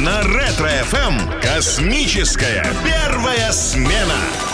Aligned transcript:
На 0.00 0.22
Ретро-ФМ 0.22 1.40
космическая 1.42 2.64
первая 2.82 3.52
смена. 3.52 4.49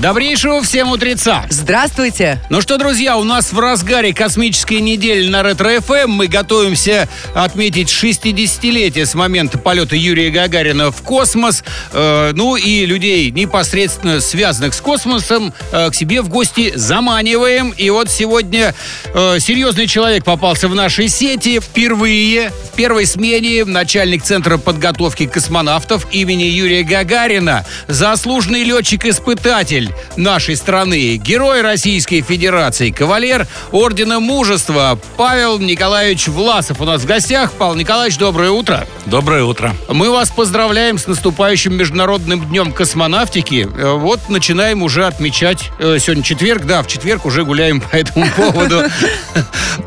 Добрейшего 0.00 0.62
всем 0.62 0.92
утреца! 0.92 1.44
Здравствуйте! 1.50 2.40
Ну 2.50 2.60
что, 2.60 2.78
друзья, 2.78 3.16
у 3.16 3.24
нас 3.24 3.52
в 3.52 3.58
разгаре 3.58 4.14
космической 4.14 4.80
недели 4.80 5.28
на 5.28 5.42
Ретро-ФМ. 5.42 6.08
Мы 6.08 6.28
готовимся 6.28 7.08
отметить 7.34 7.88
60-летие 7.88 9.04
с 9.04 9.14
момента 9.14 9.58
полета 9.58 9.96
Юрия 9.96 10.30
Гагарина 10.30 10.92
в 10.92 11.02
космос. 11.02 11.64
Э, 11.90 12.30
ну 12.32 12.54
и 12.54 12.86
людей, 12.86 13.32
непосредственно 13.32 14.20
связанных 14.20 14.74
с 14.74 14.80
космосом, 14.80 15.52
э, 15.72 15.90
к 15.90 15.94
себе 15.96 16.22
в 16.22 16.28
гости 16.28 16.72
заманиваем. 16.76 17.70
И 17.70 17.90
вот 17.90 18.08
сегодня 18.08 18.76
э, 19.12 19.40
серьезный 19.40 19.88
человек 19.88 20.22
попался 20.22 20.68
в 20.68 20.76
нашей 20.76 21.08
сети. 21.08 21.58
Впервые 21.58 22.52
в 22.72 22.76
первой 22.76 23.04
смене 23.04 23.64
начальник 23.64 24.22
Центра 24.22 24.58
подготовки 24.58 25.26
космонавтов 25.26 26.06
имени 26.12 26.44
Юрия 26.44 26.84
Гагарина, 26.84 27.66
заслуженный 27.88 28.62
летчик-испытатель 28.62 29.87
нашей 30.16 30.56
страны, 30.56 31.16
герой 31.16 31.62
Российской 31.62 32.20
Федерации, 32.22 32.90
кавалер 32.90 33.46
Ордена 33.72 34.20
Мужества 34.20 34.98
Павел 35.16 35.58
Николаевич 35.58 36.28
Власов 36.28 36.80
у 36.80 36.84
нас 36.84 37.02
в 37.02 37.06
гостях. 37.06 37.52
Павел 37.52 37.74
Николаевич, 37.74 38.18
доброе 38.18 38.50
утро. 38.50 38.86
Доброе 39.06 39.44
утро. 39.44 39.74
Мы 39.88 40.10
вас 40.10 40.30
поздравляем 40.30 40.98
с 40.98 41.06
наступающим 41.06 41.74
Международным 41.74 42.44
днем 42.48 42.72
космонавтики. 42.72 43.68
Э, 43.76 43.92
Вот 43.92 44.28
начинаем 44.28 44.82
уже 44.82 45.06
отмечать 45.06 45.70
э, 45.78 45.98
сегодня 46.00 46.22
четверг, 46.22 46.64
да, 46.64 46.82
в 46.82 46.86
четверг 46.88 47.24
уже 47.26 47.44
гуляем 47.44 47.80
по 47.90 47.96
этому 47.96 48.26
поводу 48.36 48.84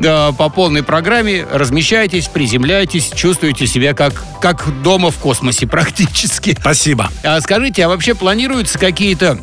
по 0.00 0.48
полной 0.48 0.82
программе. 0.82 1.46
Размещайтесь, 1.50 2.28
приземляйтесь, 2.28 3.10
чувствуете 3.14 3.66
себя 3.66 3.94
как, 3.94 4.22
как 4.40 4.82
дома 4.82 5.10
в 5.10 5.16
космосе 5.16 5.66
практически. 5.72 6.56
Спасибо. 6.58 7.10
А 7.22 7.40
скажите, 7.40 7.84
а 7.84 7.88
вообще 7.88 8.14
планируются 8.14 8.78
какие-то 8.78 9.38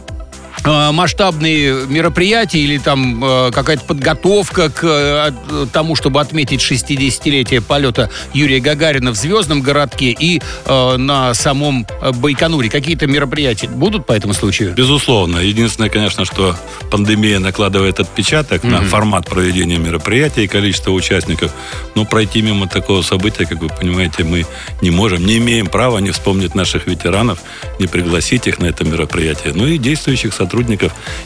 масштабные 0.66 1.86
мероприятия 1.88 2.60
или 2.60 2.78
там 2.78 3.24
э, 3.24 3.52
какая-то 3.52 3.86
подготовка 3.86 4.70
к 4.70 4.84
э, 4.84 5.66
тому, 5.72 5.96
чтобы 5.96 6.20
отметить 6.20 6.62
60-летие 6.62 7.62
полета 7.62 8.10
Юрия 8.34 8.60
Гагарина 8.60 9.12
в 9.12 9.16
Звездном 9.16 9.62
городке 9.62 10.12
и 10.12 10.42
э, 10.66 10.98
на 10.98 11.34
самом 11.34 11.88
э, 12.02 12.12
Байконуре? 12.12 12.70
Какие-то 12.70 13.08
мероприятия 13.08 13.68
будут 13.68 14.06
по 14.06 14.14
этому 14.14 14.34
случаю? 14.34 14.74
Безусловно. 14.76 15.38
Единственное, 15.38 15.90
конечно, 15.90 16.26
что 16.26 16.56
пандемия 16.92 17.40
накладывает 17.40 18.00
отпечаток 18.00 18.64
на 18.64 18.82
формат 18.82 19.28
проведения 19.28 19.78
мероприятия 19.78 20.44
и 20.44 20.48
количество 20.48 20.92
участников. 20.92 21.54
Но 21.96 22.06
пройти 22.06 22.42
мимо 22.42 22.68
такого 22.68 23.02
события, 23.02 23.46
как 23.46 23.62
вы 23.62 23.70
понимаете, 23.70 24.24
мы 24.24 24.46
не 24.82 24.92
можем. 24.92 25.26
Не 25.26 25.38
имеем 25.38 25.68
права 25.68 26.00
не 26.00 26.12
вспомнить 26.12 26.56
наших 26.56 26.88
ветеранов, 26.88 27.40
не 27.80 27.88
пригласить 27.88 28.48
их 28.48 28.60
на 28.60 28.66
это 28.66 28.84
мероприятие. 28.84 29.54
Ну 29.54 29.66
и 29.66 29.78
действующих 29.78 30.34
сотрудников 30.34 30.49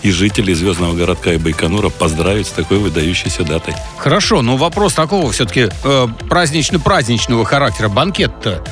и 0.01 0.11
жителей 0.11 0.53
Звездного 0.53 0.93
городка 0.93 1.33
и 1.33 1.37
Байконура 1.37 1.89
поздравить 1.89 2.47
с 2.47 2.51
такой 2.51 2.77
выдающейся 2.77 3.43
датой. 3.43 3.73
Хорошо, 3.97 4.41
но 4.41 4.57
вопрос 4.57 4.93
такого 4.93 5.31
все-таки 5.31 5.69
э, 5.83 6.07
празднично-праздничного 6.29 7.45
характера. 7.45 7.89
Банкет-то 7.89 8.63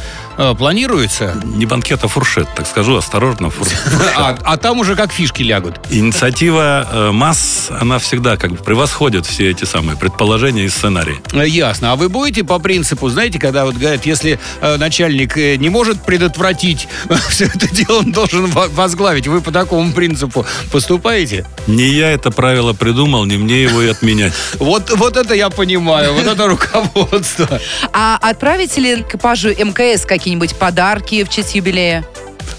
планируется? 0.57 1.35
Не 1.43 1.65
банкет, 1.65 2.03
а 2.03 2.07
фуршет, 2.07 2.47
так 2.55 2.67
скажу, 2.67 2.95
осторожно, 2.95 3.49
фуршет. 3.49 3.77
А, 4.17 4.37
а 4.43 4.57
там 4.57 4.79
уже 4.79 4.95
как 4.95 5.11
фишки 5.11 5.41
лягут. 5.41 5.79
Инициатива 5.89 6.87
э, 6.91 7.11
масс, 7.11 7.69
она 7.79 7.97
всегда 7.97 8.37
как 8.37 8.51
бы 8.51 8.57
превосходит 8.57 9.25
все 9.25 9.49
эти 9.49 9.63
самые 9.65 9.97
предположения 9.97 10.65
и 10.65 10.69
сценарии. 10.69 11.19
Э, 11.33 11.47
Ясно. 11.47 11.93
А 11.93 11.95
вы 11.95 12.09
будете 12.09 12.43
по 12.43 12.59
принципу, 12.59 13.09
знаете, 13.09 13.39
когда 13.39 13.65
вот 13.65 13.75
говорят, 13.75 14.05
если 14.05 14.39
э, 14.61 14.77
начальник 14.77 15.37
э, 15.37 15.55
не 15.55 15.69
может 15.69 16.01
предотвратить 16.03 16.87
все 17.29 17.45
это 17.45 17.67
дело, 17.73 17.99
он 17.99 18.11
должен 18.11 18.45
во- 18.47 18.67
возглавить. 18.67 19.27
Вы 19.27 19.41
по 19.41 19.51
такому 19.51 19.91
принципу 19.93 20.45
поступаете? 20.71 21.45
Не 21.67 21.87
я 21.87 22.11
это 22.11 22.31
правило 22.31 22.73
придумал, 22.73 23.25
не 23.25 23.37
мне 23.37 23.63
его 23.63 23.81
и 23.81 23.87
отменять. 23.89 24.33
Вот, 24.59 24.91
вот 24.95 25.17
это 25.17 25.33
я 25.33 25.49
понимаю, 25.49 26.13
вот 26.13 26.25
это 26.27 26.47
руководство. 26.47 27.59
А 27.93 28.17
отправите 28.21 28.81
ли 28.81 29.01
экипажу 29.01 29.49
МКС 29.49 30.05
какие-нибудь 30.21 30.55
подарки 30.55 31.23
в 31.23 31.29
честь 31.29 31.55
юбилея? 31.55 32.05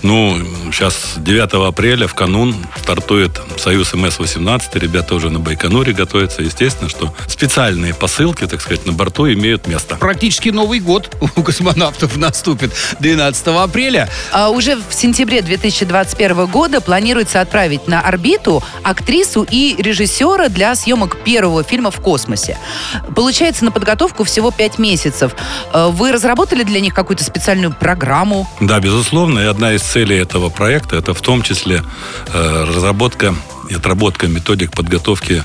Ну, 0.03 0.39
сейчас 0.73 1.15
9 1.17 1.69
апреля, 1.69 2.07
в 2.07 2.15
канун, 2.15 2.55
стартует 2.81 3.41
Союз 3.57 3.93
МС-18. 3.95 4.79
Ребята 4.79 5.15
уже 5.15 5.31
на 5.31 5.39
Байконуре 5.39 5.93
готовятся. 5.93 6.43
Естественно, 6.43 6.89
что 6.89 7.15
специальные 7.27 7.95
посылки, 7.95 8.47
так 8.47 8.61
сказать, 8.61 8.87
на 8.87 8.93
борту 8.93 9.31
имеют 9.33 9.67
место. 9.67 9.97
Практически 9.97 10.49
Новый 10.49 10.81
год 10.81 11.15
у 11.37 11.43
космонавтов 11.43 12.17
наступит 12.17 12.73
12 13.01 13.47
апреля. 13.49 14.09
А 14.33 14.51
уже 14.51 14.77
в 14.77 14.95
сентябре 14.95 15.43
2021 15.43 16.47
года 16.47 16.81
планируется 16.81 17.41
отправить 17.41 17.87
на 17.87 18.01
орбиту 18.01 18.63
актрису 18.83 19.47
и 19.49 19.77
режиссера 19.79 20.49
для 20.49 20.75
съемок 20.75 21.23
первого 21.25 21.63
фильма 21.63 21.91
в 21.91 22.01
космосе. 22.01 22.59
Получается, 23.15 23.65
на 23.65 23.71
подготовку 23.71 24.25
всего 24.25 24.51
5 24.51 24.79
месяцев. 24.79 25.35
Э, 25.73 25.89
Вы 25.93 26.13
разработали 26.13 26.63
для 26.63 26.81
них 26.81 26.95
какую-то 26.95 27.25
специальную 27.25 27.73
программу? 27.73 28.49
Да, 28.61 28.81
безусловно, 28.81 29.41
и 29.41 29.45
одна 29.45 29.73
из 29.73 29.81
целей 29.82 30.16
этого 30.16 30.48
проекта 30.50 30.97
это 30.97 31.15
в 31.15 31.20
том 31.20 31.43
числе 31.43 31.82
э, 32.32 32.65
разработка 32.69 33.34
и 33.69 33.75
отработка 33.75 34.26
методик 34.26 34.72
подготовки 34.72 35.43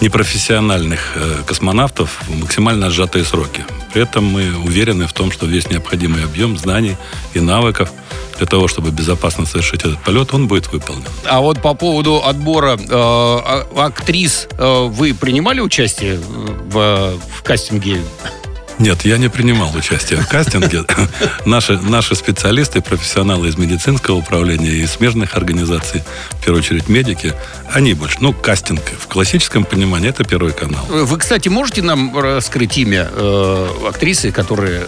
непрофессиональных 0.00 1.12
э, 1.16 1.42
космонавтов 1.46 2.22
в 2.28 2.40
максимально 2.40 2.90
сжатые 2.90 3.24
сроки. 3.24 3.64
При 3.92 4.02
этом 4.02 4.24
мы 4.24 4.54
уверены 4.58 5.06
в 5.06 5.12
том, 5.12 5.32
что 5.32 5.46
весь 5.46 5.70
необходимый 5.70 6.24
объем 6.24 6.58
знаний 6.58 6.96
и 7.34 7.40
навыков 7.40 7.90
для 8.36 8.46
того, 8.46 8.68
чтобы 8.68 8.90
безопасно 8.90 9.46
совершить 9.46 9.80
этот 9.80 9.98
полет, 10.02 10.34
он 10.34 10.48
будет 10.48 10.70
выполнен. 10.70 11.04
А 11.24 11.40
вот 11.40 11.62
по 11.62 11.74
поводу 11.74 12.22
отбора 12.22 12.76
э, 12.76 12.88
а- 12.90 13.66
актрис, 13.76 14.48
э, 14.52 14.86
вы 14.90 15.14
принимали 15.14 15.60
участие 15.60 16.18
в, 16.18 17.14
в 17.34 17.42
кастинге? 17.42 18.00
Нет, 18.78 19.04
я 19.04 19.16
не 19.16 19.28
принимал 19.28 19.74
участие 19.74 20.20
в 20.20 20.28
кастинге. 20.28 20.84
Наши, 21.46 21.78
наши 21.78 22.14
специалисты, 22.14 22.82
профессионалы 22.82 23.48
из 23.48 23.56
медицинского 23.56 24.16
управления 24.16 24.70
и 24.70 24.86
смежных 24.86 25.36
организаций, 25.36 26.02
в 26.30 26.44
первую 26.44 26.62
очередь 26.62 26.88
медики, 26.88 27.34
они 27.72 27.94
больше. 27.94 28.18
Ну, 28.20 28.32
кастинг 28.32 28.82
в 28.98 29.06
классическом 29.06 29.64
понимании 29.64 30.10
это 30.10 30.24
первый 30.24 30.52
канал. 30.52 30.84
Вы, 30.88 31.18
кстати, 31.18 31.48
можете 31.48 31.82
нам 31.82 32.16
раскрыть 32.18 32.76
имя 32.78 33.08
э, 33.10 33.68
актрисы, 33.88 34.30
которая... 34.30 34.86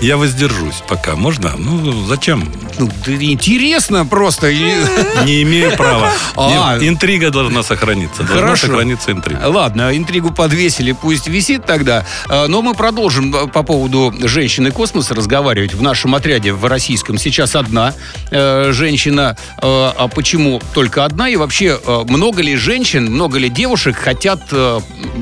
Я 0.00 0.16
воздержусь 0.16 0.82
пока. 0.88 1.16
Можно? 1.16 1.52
Ну, 1.56 2.04
зачем? 2.06 2.46
Ну, 2.78 2.90
да 3.06 3.12
интересно 3.14 4.04
просто. 4.04 4.52
Не 5.24 5.42
имею 5.42 5.74
права. 5.76 6.10
А. 6.36 6.78
Интрига 6.80 7.30
должна 7.30 7.62
сохраниться. 7.62 8.22
Должна 8.22 8.42
Хорошо. 8.42 8.66
сохраниться 8.66 9.10
интрига. 9.12 9.46
Ладно, 9.46 9.96
интригу 9.96 10.30
подвесили, 10.32 10.92
пусть 10.92 11.26
висит 11.28 11.64
тогда. 11.64 12.04
Э, 12.28 12.46
Но 12.46 12.60
мы 12.60 12.74
продолжим 12.74 13.34
э, 13.34 13.46
по 13.48 13.62
поводу 13.62 14.12
женщины 14.20 14.70
космоса 14.70 15.14
разговаривать. 15.14 15.72
В 15.74 15.80
нашем 15.82 16.14
отряде 16.14 16.52
в 16.52 16.64
российском 16.66 17.16
сейчас 17.16 17.56
одна 17.56 17.94
э, 18.30 18.72
женщина. 18.72 19.36
Э, 19.62 19.92
А 19.96 20.08
почему 20.08 20.60
только 20.74 21.04
одна? 21.06 21.28
И 21.30 21.36
вообще, 21.36 21.78
много 22.08 22.42
ли 22.42 22.56
женщин, 22.56 23.06
много 23.10 23.38
ли 23.38 23.48
девушек 23.48 23.96
хотят 23.96 24.42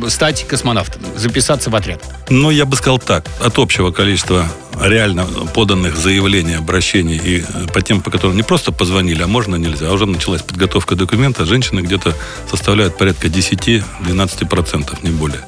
стать 0.09 0.47
космонавтами, 0.49 1.05
записаться 1.17 1.71
в 1.71 1.77
отряд? 1.77 2.03
Ну, 2.31 2.51
я 2.51 2.65
бы 2.65 2.77
сказал 2.77 2.99
так. 2.99 3.27
От 3.41 3.59
общего 3.59 3.91
количества 3.91 4.49
реально 4.81 5.27
поданных 5.55 5.97
заявлений, 5.97 6.55
обращений 6.55 7.17
и 7.17 7.43
э, 7.43 7.67
по 7.73 7.81
тем, 7.83 8.01
по 8.01 8.11
которым 8.11 8.37
не 8.37 8.43
просто 8.43 8.73
позвонили, 8.73 9.23
а 9.23 9.27
можно, 9.27 9.57
нельзя, 9.57 9.89
а 9.89 9.93
уже 9.93 10.07
началась 10.07 10.43
подготовка 10.43 10.97
документа, 10.97 11.45
женщины 11.45 11.81
где-то 11.81 12.15
составляют 12.51 12.97
порядка 12.99 13.29
10-12%, 13.29 14.99
не 15.03 15.11
более. 15.11 15.41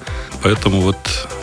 Поэтому 0.42 0.80
вот, 0.80 0.96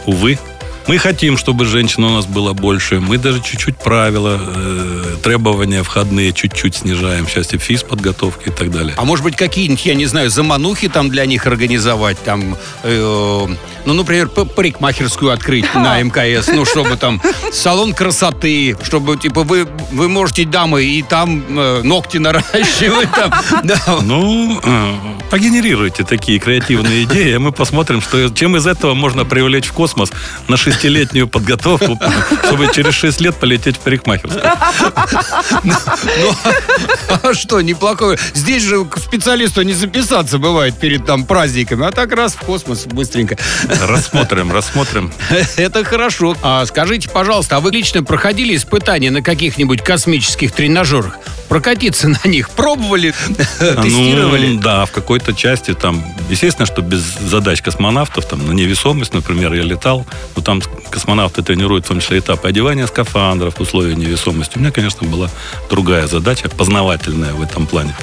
увы, 0.06 0.40
мы 0.88 0.98
хотим, 0.98 1.38
чтобы 1.38 1.66
женщин 1.66 2.04
у 2.04 2.10
нас 2.10 2.26
было 2.26 2.54
больше. 2.54 3.00
Мы 3.00 3.18
даже 3.18 3.42
чуть-чуть 3.42 3.78
правила, 3.78 4.40
э, 4.40 5.16
требования 5.24 5.84
входные 5.84 6.34
чуть-чуть 6.34 6.76
снижаем. 6.76 7.28
Сейчас 7.28 7.54
и 7.54 7.58
физ 7.58 7.84
подготовки 7.84 8.50
и 8.50 8.52
так 8.52 8.72
далее. 8.72 8.94
А 8.98 9.06
может 9.06 9.24
быть, 9.24 9.36
какие-нибудь, 9.36 9.86
я 9.86 9.96
не 9.96 10.06
знаю, 10.06 10.30
заманухи 10.30 10.90
там 10.90 11.10
для 11.10 11.26
них 11.26 11.48
организовать, 11.48 12.22
там, 12.24 12.58
э, 12.84 13.48
ну, 13.86 13.94
например, 13.94 14.28
парикмахерскую 14.30 15.32
открыть 15.32 15.74
на 15.74 16.00
МКС, 16.04 16.48
ну, 16.48 16.66
чтобы 16.66 16.98
там 16.98 17.22
салон 17.52 17.94
красоты, 17.94 18.76
чтобы, 18.84 19.18
типа, 19.18 19.44
вы, 19.44 19.68
вы 19.92 20.10
можете, 20.10 20.46
дамы, 20.46 20.84
и 20.84 21.02
там 21.02 21.44
э, 21.50 21.82
ногти 21.84 22.18
наращивать, 22.18 23.12
там, 23.12 23.34
да. 23.64 23.80
Ну, 24.02 24.60
э, 24.62 24.94
погенерируйте 25.30 26.04
такие 26.04 26.40
креативные 26.40 27.04
идеи, 27.04 27.34
а 27.34 27.40
мы 27.40 27.52
посмотрим, 27.52 28.02
что, 28.02 28.30
чем 28.30 28.58
из 28.58 28.68
этого 28.68 28.94
можно 28.94 29.26
привлечь 29.26 29.68
в 29.68 29.74
космос 29.74 30.12
на 30.48 30.58
шестилетнюю 30.74 31.28
подготовку, 31.28 32.00
чтобы 32.46 32.70
через 32.74 32.94
шесть 32.94 33.22
лет 33.22 33.36
полететь 33.36 33.78
в 33.78 33.80
парикмахерскую. 33.80 34.44
А 37.24 37.34
что, 37.34 37.62
неплохое. 37.62 38.18
Здесь 38.34 38.64
же 38.64 38.84
к 38.86 38.98
специалисту 38.98 39.62
не 39.62 39.74
записаться 39.74 40.38
бывает 40.38 40.78
перед 40.78 41.06
там 41.06 41.26
праздниками, 41.26 41.86
а 41.86 41.92
так 41.92 42.12
раз 42.14 42.34
в 42.34 42.40
космос 42.40 42.86
быстренько. 42.86 43.38
Рассмотрим, 43.88 44.52
рассмотрим. 44.52 45.12
Это 45.56 45.84
хорошо. 45.84 46.36
А 46.42 46.66
скажите, 46.66 47.10
пожалуйста, 47.10 47.58
а 47.58 47.60
вы 47.60 47.72
лично 47.72 48.04
проходили 48.04 48.56
испытания 48.56 49.12
на 49.12 49.22
каких-нибудь 49.22 49.82
космических 49.82 50.52
тренажерах? 50.52 51.18
Прокатиться 51.50 52.08
на 52.08 52.28
них 52.28 52.50
пробовали, 52.50 53.14
тестировали? 53.60 54.48
Ну, 54.48 54.60
да, 54.60 54.86
в 54.86 54.92
какой-то 54.92 55.34
части 55.34 55.74
там, 55.74 56.04
естественно, 56.30 56.66
что 56.66 56.82
без 56.82 57.02
задач 57.02 57.62
космонавтов, 57.62 58.26
там, 58.26 58.48
на 58.48 58.54
невесомость, 58.54 59.14
например, 59.14 59.54
я 59.54 59.62
летал, 59.62 60.08
но 60.36 60.42
там 60.42 60.62
космонавты 60.90 61.42
тренируют 61.42 61.86
в 61.86 61.88
том 61.88 62.00
числе 62.00 62.20
этапы 62.20 62.48
одевания 62.48 62.88
скафандров, 62.88 63.60
условия 63.60 63.96
невесомости. 63.96 64.58
У 64.58 64.60
меня, 64.60 64.72
конечно, 64.72 65.08
была 65.08 65.30
другая 65.70 66.08
задача, 66.08 66.50
познавательная 66.50 67.34
в 67.34 67.42
этом 67.42 67.66
плане. 67.68 67.96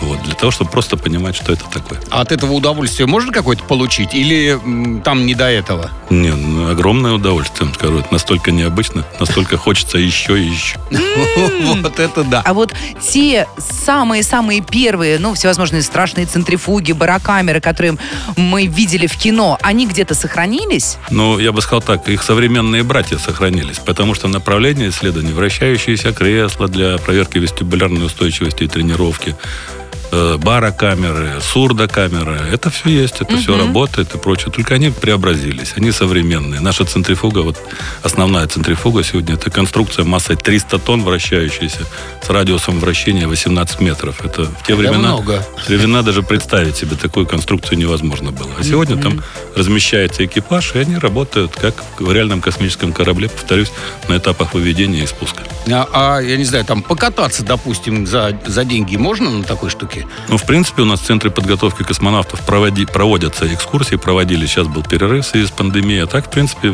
Вот, 0.00 0.22
для 0.22 0.34
того, 0.34 0.50
чтобы 0.52 0.70
просто 0.70 0.96
понимать, 0.96 1.36
что 1.36 1.52
это 1.52 1.64
такое. 1.72 2.00
А 2.10 2.20
от 2.20 2.32
этого 2.32 2.52
удовольствие 2.52 3.06
можно 3.06 3.32
какое-то 3.32 3.64
получить? 3.64 4.14
Или 4.14 4.50
м, 4.64 5.02
там 5.02 5.26
не 5.26 5.34
до 5.34 5.50
этого? 5.50 5.90
Не, 6.10 6.30
ну, 6.30 6.70
огромное 6.70 7.12
удовольствие, 7.12 7.66
вам 7.66 7.74
скажу. 7.74 7.98
Это 7.98 8.12
настолько 8.12 8.50
необычно, 8.50 9.04
настолько 9.18 9.56
хочется 9.56 9.98
еще 9.98 10.38
и 10.40 10.46
еще. 10.46 10.78
Вот 11.82 11.98
это 12.00 12.24
да. 12.24 12.42
А 12.44 12.54
вот 12.54 12.74
те 13.00 13.46
самые-самые 13.58 14.60
первые, 14.60 15.18
ну, 15.18 15.34
всевозможные 15.34 15.82
страшные 15.82 16.26
центрифуги, 16.26 16.92
барокамеры, 16.92 17.60
которые 17.60 17.96
мы 18.36 18.66
видели 18.66 19.06
в 19.06 19.16
кино, 19.16 19.58
они 19.62 19.86
где-то 19.86 20.14
сохранились? 20.14 20.96
Ну, 21.10 21.38
я 21.38 21.52
бы 21.52 21.60
сказал 21.60 21.82
так, 21.82 22.08
их 22.08 22.22
современные 22.22 22.82
братья 22.82 23.18
сохранились, 23.18 23.78
потому 23.78 24.14
что 24.14 24.28
направление 24.28 24.90
исследований, 24.90 25.32
вращающиеся 25.32 26.12
кресла 26.12 26.68
для 26.68 26.98
проверки 26.98 27.38
вестибулярной 27.38 28.04
устойчивости 28.06 28.64
и 28.64 28.68
тренировки, 28.68 29.36
барокамеры, 30.10 31.40
сурдокамеры, 31.40 32.40
это 32.52 32.70
все 32.70 32.88
есть, 32.88 33.20
это 33.20 33.36
все 33.36 33.56
работает 33.56 34.14
и 34.14 34.18
прочее. 34.18 34.52
Только 34.52 34.74
они 34.74 34.90
преобразились, 34.90 35.74
они 35.76 35.92
современные. 35.92 36.60
Наша 36.60 36.84
центрифуга, 36.84 37.42
вот 37.42 37.58
основная 38.02 38.46
центрифуга 38.46 39.02
сегодня, 39.02 39.34
это 39.34 39.50
конструкция 39.50 40.04
массой 40.04 40.36
300 40.36 40.78
тонн 40.78 41.02
вращающаяся 41.02 41.80
с 42.22 42.30
радиусом 42.30 42.80
вращения 42.80 43.26
18 43.26 43.80
метров. 43.80 44.24
Это 44.24 44.44
в 44.44 44.66
те 44.66 44.74
времена, 44.74 45.14
много. 45.14 45.44
в 45.56 45.66
те 45.66 45.76
времена 45.76 46.02
даже 46.02 46.22
представить 46.22 46.76
себе 46.76 46.96
такую 46.96 47.26
конструкцию 47.26 47.78
невозможно 47.78 48.30
было. 48.30 48.50
А 48.58 48.62
сегодня 48.62 48.96
там 48.96 49.22
размещается 49.58 50.24
экипаж, 50.24 50.74
и 50.74 50.78
они 50.78 50.96
работают 50.96 51.52
как 51.52 51.74
в 51.98 52.12
реальном 52.12 52.40
космическом 52.40 52.92
корабле, 52.92 53.28
повторюсь, 53.28 53.70
на 54.08 54.16
этапах 54.16 54.54
выведения 54.54 55.02
и 55.02 55.06
спуска. 55.06 55.42
А, 55.70 55.88
а, 55.92 56.20
я 56.20 56.36
не 56.36 56.44
знаю, 56.44 56.64
там 56.64 56.82
покататься, 56.82 57.44
допустим, 57.44 58.06
за, 58.06 58.38
за 58.46 58.64
деньги 58.64 58.96
можно 58.96 59.30
на 59.30 59.44
такой 59.44 59.70
штуке? 59.70 60.06
Ну, 60.28 60.38
в 60.38 60.46
принципе, 60.46 60.82
у 60.82 60.84
нас 60.84 61.00
в 61.00 61.04
Центре 61.04 61.30
подготовки 61.30 61.82
космонавтов 61.82 62.40
проводи- 62.46 62.90
проводятся 62.90 63.52
экскурсии, 63.52 63.96
проводили, 63.96 64.46
сейчас 64.46 64.66
был 64.66 64.82
перерыв 64.82 65.26
в 65.26 65.28
связи 65.28 65.46
с 65.46 65.50
пандемией, 65.50 66.04
а 66.04 66.06
так, 66.06 66.26
в 66.26 66.30
принципе, 66.30 66.72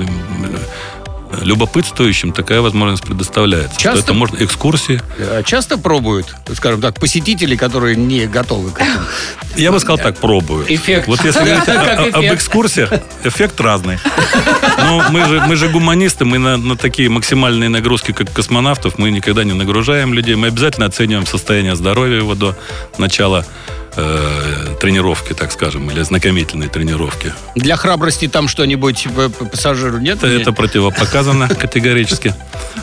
любопытствующим 1.42 2.32
такая 2.32 2.60
возможность 2.60 3.02
предоставляется. 3.04 3.78
Часто- 3.78 3.98
Что 4.02 4.10
это 4.10 4.14
можно 4.14 4.36
экскурсии. 4.44 5.00
А 5.18 5.42
Часто 5.42 5.78
пробуют, 5.78 6.34
скажем 6.54 6.80
так, 6.80 6.98
посетители, 7.00 7.56
которые 7.56 7.96
не 7.96 8.26
готовы 8.26 8.70
к 8.70 8.80
этому? 8.80 9.04
Я 9.56 9.70
бы 9.72 9.78
сказал 9.80 9.98
так, 9.98 10.18
пробую. 10.18 10.64
Эффект. 10.68 11.06
Вот 11.06 11.24
если 11.24 11.40
говорить 11.40 12.14
об 12.14 12.24
экскурсиях, 12.24 12.92
эффект 13.24 13.60
разный. 13.60 13.98
Но 14.78 15.04
мы 15.10 15.24
же, 15.26 15.40
мы 15.46 15.56
же 15.56 15.68
гуманисты, 15.68 16.24
мы 16.24 16.38
на, 16.38 16.56
на 16.56 16.76
такие 16.76 17.08
максимальные 17.08 17.68
нагрузки, 17.68 18.12
как 18.12 18.32
космонавтов, 18.32 18.98
мы 18.98 19.10
никогда 19.10 19.44
не 19.44 19.52
нагружаем 19.52 20.12
людей. 20.14 20.34
Мы 20.34 20.48
обязательно 20.48 20.86
оцениваем 20.86 21.26
состояние 21.26 21.76
здоровья 21.76 22.16
его 22.18 22.34
до 22.34 22.56
начала 22.98 23.44
э, 23.96 24.74
тренировки, 24.80 25.32
так 25.32 25.52
скажем, 25.52 25.90
или 25.90 26.00
ознакомительной 26.00 26.68
тренировки. 26.68 27.32
Для 27.54 27.76
храбрости 27.76 28.28
там 28.28 28.48
что-нибудь 28.48 29.08
пассажиру 29.50 29.98
нет? 29.98 30.18
Это, 30.18 30.28
это 30.28 30.52
противопоказано 30.52 31.48
категорически. 31.48 32.34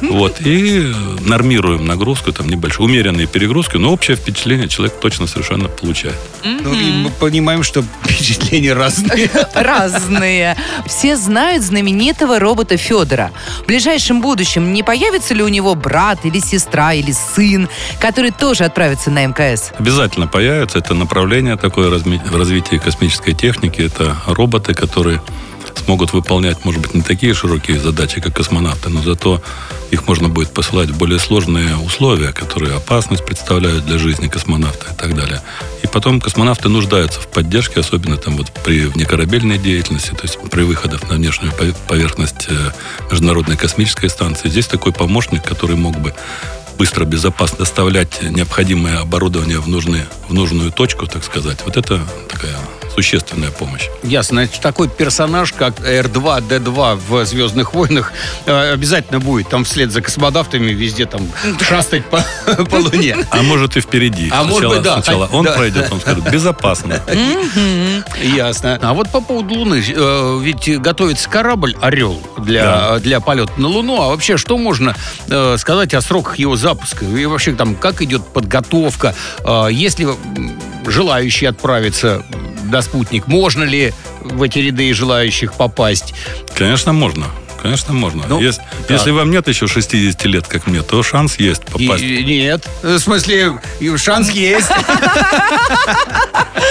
Вот. 0.02 0.42
И 0.42 0.94
нормируем 1.22 1.86
нагрузку, 1.86 2.32
там 2.32 2.50
небольшую, 2.50 2.88
умеренные 2.90 3.28
перегрузки, 3.28 3.78
но 3.78 3.92
общее 3.92 4.18
впечатление 4.18 4.68
человек 4.68 5.00
точно 5.00 5.28
совершенно 5.28 5.68
получает. 5.68 6.16
Ну, 6.44 6.74
и 6.74 6.92
мы 6.92 7.10
понимаем, 7.10 7.64
что 7.64 7.84
впечатления 8.04 8.74
разные. 8.74 9.30
Разные. 9.54 10.58
Все 10.86 11.16
знают 11.16 11.64
знаменитого 11.64 12.40
робота 12.40 12.78
Федора. 12.78 13.32
В 13.64 13.68
ближайшем 13.68 14.22
будущем 14.22 14.74
не 14.74 14.84
появится 14.84 15.34
ли 15.34 15.44
у 15.44 15.48
него 15.48 15.76
брат 15.76 16.26
или 16.26 16.40
сестра 16.40 16.94
или 16.94 17.12
сын, 17.12 17.70
который 18.00 18.32
тоже 18.32 18.66
отправится 18.66 19.12
на 19.12 19.26
МКС? 19.26 19.72
Обязательно 19.78 20.28
появится. 20.28 20.80
Это 20.80 20.94
направление 20.94 21.58
такое 21.58 21.90
в 21.90 22.36
развитии 22.36 22.78
космической 22.78 23.34
техники. 23.34 23.82
Это 23.82 24.16
роботы, 24.28 24.74
которые 24.74 25.22
смогут 25.76 26.14
выполнять, 26.14 26.64
может 26.66 26.82
быть, 26.82 26.94
не 26.94 27.02
такие 27.02 27.34
широкие 27.34 27.80
задачи, 27.80 28.22
как 28.22 28.36
космонавты, 28.36 28.90
но 28.90 29.02
зато 29.02 29.42
их 29.92 30.08
можно 30.08 30.30
будет 30.30 30.54
посылать 30.54 30.90
в 30.90 30.98
более 30.98 31.20
сложные 31.20 31.76
условия, 31.78 32.32
которые 32.32 32.76
опасность 32.76 33.26
представляют 33.26 33.86
для 33.86 33.98
жизни 33.98 34.28
космонавта 34.28 34.94
и 34.94 34.96
так 34.96 35.16
далее. 35.16 35.42
И 35.84 35.88
потом 35.88 36.22
космонавты 36.22 36.70
нуждаются 36.70 37.20
в 37.20 37.28
поддержке, 37.28 37.82
особенно 37.82 38.18
там 38.18 38.38
вот 38.38 38.52
при 38.64 38.86
внекорабельной 38.86 39.58
деятельности, 39.58 40.12
то 40.12 40.24
есть 40.24 40.40
при 40.50 40.64
выходах 40.64 41.10
на 41.10 41.16
внешнюю 41.16 41.52
пове- 41.52 41.76
поверхность 41.88 42.48
э, 42.48 42.72
Международной 43.12 43.58
космической 43.58 44.10
станции. 44.10 44.50
Здесь 44.50 44.68
такой 44.68 44.94
помощник, 44.94 45.44
который 45.44 45.76
мог 45.76 46.00
бы 46.00 46.14
быстро, 46.78 47.06
безопасно 47.06 47.60
доставлять 47.60 48.24
необходимое 48.24 49.00
оборудование 49.00 49.60
в, 49.60 49.68
нужные, 49.68 50.08
в 50.30 50.34
нужную 50.34 50.72
точку, 50.72 51.06
так 51.06 51.24
сказать. 51.24 51.60
Вот 51.66 51.78
это 51.78 52.00
такая 52.30 52.56
существенная 52.94 53.52
помощь. 53.52 53.88
Ясно. 54.04 54.44
Значит, 54.46 54.62
такой 54.62 54.88
персонаж, 54.90 55.54
как 55.54 55.80
R2-D2 55.80 57.00
в 57.08 57.26
«Звездных 57.26 57.74
войнах» 57.74 58.12
э, 58.46 58.72
обязательно 58.74 59.20
будет. 59.20 59.50
Там 59.50 59.64
вслед 59.64 59.92
за 59.92 60.02
космонавтами 60.02 60.72
везде 60.72 61.06
там 61.06 61.28
шастать 61.62 62.06
по, 62.06 62.24
по 62.70 62.76
Луне. 62.76 63.18
А 63.32 63.42
может 63.44 63.78
и 63.78 63.82
впереди. 63.82 64.30
А 64.32 64.44
может 64.44 64.70
быть, 64.70 64.82
да. 64.82 64.94
Сначала 65.02 65.28
он 65.28 65.46
Да. 65.46 65.54
пройдет, 65.54 65.88
он 65.92 66.00
скажет, 66.02 66.30
безопасно. 66.32 67.02
Ясно. 68.22 68.80
А 68.82 68.94
вот 68.94 69.10
по 69.10 69.22
поводу 69.22 69.56
Луны. 69.56 69.84
э, 69.88 70.40
Ведь 70.42 70.80
готовится 70.80 71.30
корабль 71.30 71.76
«Орел» 71.82 72.22
для, 72.38 73.00
для 73.00 73.20
полета 73.20 73.52
на 73.58 73.68
Луну. 73.68 74.02
А 74.02 74.08
вообще, 74.10 74.38
что 74.38 74.58
можно 74.58 74.96
э, 75.30 75.56
сказать 75.58 75.94
о 75.94 76.02
сроках 76.02 76.38
его 76.40 76.56
запуска? 76.56 77.06
И 77.06 77.26
вообще, 77.26 77.54
там, 77.54 77.76
как 77.76 78.02
идет 78.02 78.26
подготовка? 78.28 79.16
Э, 79.44 79.68
Если 79.72 80.08
желающие 80.88 81.50
отправиться 81.50 82.24
на 82.72 82.82
спутник, 82.82 83.28
можно 83.28 83.64
ли 83.64 83.94
в 84.22 84.42
эти 84.42 84.60
ряды 84.60 84.94
желающих 84.94 85.54
попасть? 85.54 86.14
Конечно, 86.56 86.94
можно. 86.94 87.26
Конечно, 87.62 87.94
можно. 87.94 88.24
Ну, 88.28 88.42
Ес- 88.42 88.60
да. 88.88 88.96
Если 88.96 89.12
вам 89.12 89.30
нет 89.30 89.48
еще 89.48 89.68
60 89.68 90.26
лет, 90.26 90.48
как 90.48 90.66
мне, 90.66 90.82
то 90.82 91.04
шанс 91.04 91.36
есть 91.38 91.62
И- 91.78 91.86
попасть. 91.88 92.04
нет. 92.04 92.68
В 92.82 92.98
смысле, 92.98 93.60
и 93.80 93.96
шанс 93.98 94.32
есть. 94.32 94.68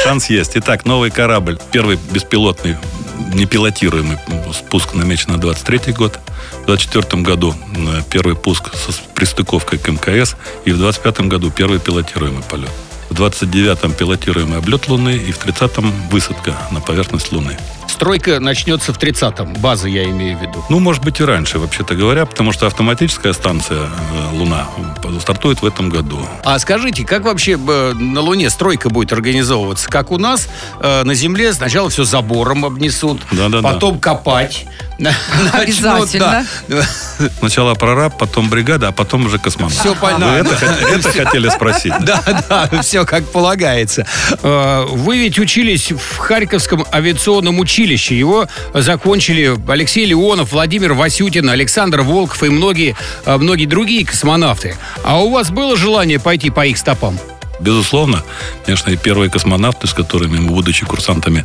Шанс 0.03 0.27
есть. 0.31 0.53
Итак, 0.57 0.85
новый 0.85 1.11
корабль, 1.11 1.59
первый 1.71 1.97
беспилотный, 2.11 2.77
непилотируемый 3.35 4.19
спуск 4.53 4.95
намечен 4.95 5.33
на 5.33 5.39
23 5.39 5.93
год. 5.93 6.19
В 6.63 6.67
24 6.67 7.23
году 7.23 7.55
э, 7.77 8.03
первый 8.11 8.35
пуск 8.35 8.71
с 8.75 8.95
пристыковкой 9.15 9.79
к 9.79 9.89
МКС. 9.89 10.35
И 10.65 10.73
в 10.73 10.79
25 10.79 11.21
году 11.23 11.51
первый 11.51 11.79
пилотируемый 11.79 12.43
полет. 12.43 12.71
В 13.11 13.15
29-м 13.15 13.93
пилотируемый 13.93 14.59
облет 14.59 14.89
Луны 14.89 15.17
и 15.17 15.33
в 15.33 15.45
30-м 15.45 15.93
высадка 16.11 16.55
на 16.71 16.81
поверхность 16.81 17.33
Луны. 17.33 17.59
Стройка 17.89 18.39
начнется 18.39 18.95
в 18.95 18.99
30-м. 18.99 19.55
База 19.55 19.89
я 19.89 20.05
имею 20.05 20.39
в 20.39 20.43
виду. 20.43 20.65
Ну, 20.71 20.79
может 20.79 21.03
быть, 21.03 21.21
и 21.21 21.25
раньше, 21.25 21.59
вообще-то 21.59 21.97
говоря, 21.97 22.25
потому 22.25 22.53
что 22.53 22.67
автоматическая 22.67 23.33
станция 23.33 23.81
э, 23.81 23.89
Луна 24.33 24.69
стартует 25.21 25.61
в 25.61 25.67
этом 25.67 25.91
году. 25.91 26.21
А 26.45 26.59
скажите, 26.61 27.05
как 27.05 27.25
вообще 27.25 27.59
э, 27.59 27.93
на 27.95 28.21
Луне 28.21 28.49
стройка 28.49 28.91
будет 28.91 29.13
организовываться? 29.13 29.91
Как 29.91 30.13
у 30.13 30.19
нас 30.19 30.49
э, 30.81 31.03
на 31.03 31.15
Земле 31.15 31.53
сначала 31.53 31.91
все 31.91 32.05
забором 32.05 32.65
обнесут, 32.65 33.21
Да-да-да. 33.33 33.69
потом 33.69 33.99
копать. 33.99 34.67
Обязательно. 35.53 36.47
да. 36.69 36.83
Сначала 37.39 37.75
прораб, 37.75 38.19
потом 38.19 38.49
бригада, 38.49 38.89
а 38.89 38.93
потом 38.93 39.27
уже 39.27 39.39
космонавт. 39.39 39.79
Всё 39.79 39.95
понятно. 39.95 40.27
Вы 40.27 40.33
это, 40.39 40.55
хот- 40.55 40.99
это 40.99 41.11
хотели 41.25 41.49
спросить? 41.49 41.93
Да, 42.01 42.23
да, 42.49 42.83
все 42.83 43.05
как 43.05 43.25
полагается. 43.27 44.07
Э, 44.43 44.85
Вы 44.89 45.19
ведь 45.19 45.39
учились 45.39 45.91
в 45.93 46.17
Харьковском 46.19 46.85
авиационном 46.93 47.59
училище. 47.59 48.19
Его 48.19 48.47
закончили 48.75 49.57
Алексей 49.71 50.05
Леонов, 50.07 50.53
Владимир 50.53 50.93
Васютин, 50.95 51.49
Александр 51.49 52.03
Волков 52.03 52.43
и 52.43 52.49
многие, 52.49 52.97
э, 53.25 53.37
многие 53.37 53.67
другие 53.67 54.05
космонавты. 54.07 54.77
А 55.05 55.19
у 55.23 55.31
вас 55.31 55.51
было 55.51 55.77
желание 55.77 56.19
пойти 56.19 56.51
по 56.51 56.67
их 56.67 56.79
стопам? 56.79 57.19
Безусловно, 57.61 58.23
конечно, 58.65 58.91
и 58.91 58.97
первые 58.97 59.31
космонавты, 59.31 59.87
с 59.87 59.93
которыми 59.93 60.39
мы, 60.39 60.51
будучи 60.51 60.87
курсантами, 60.87 61.45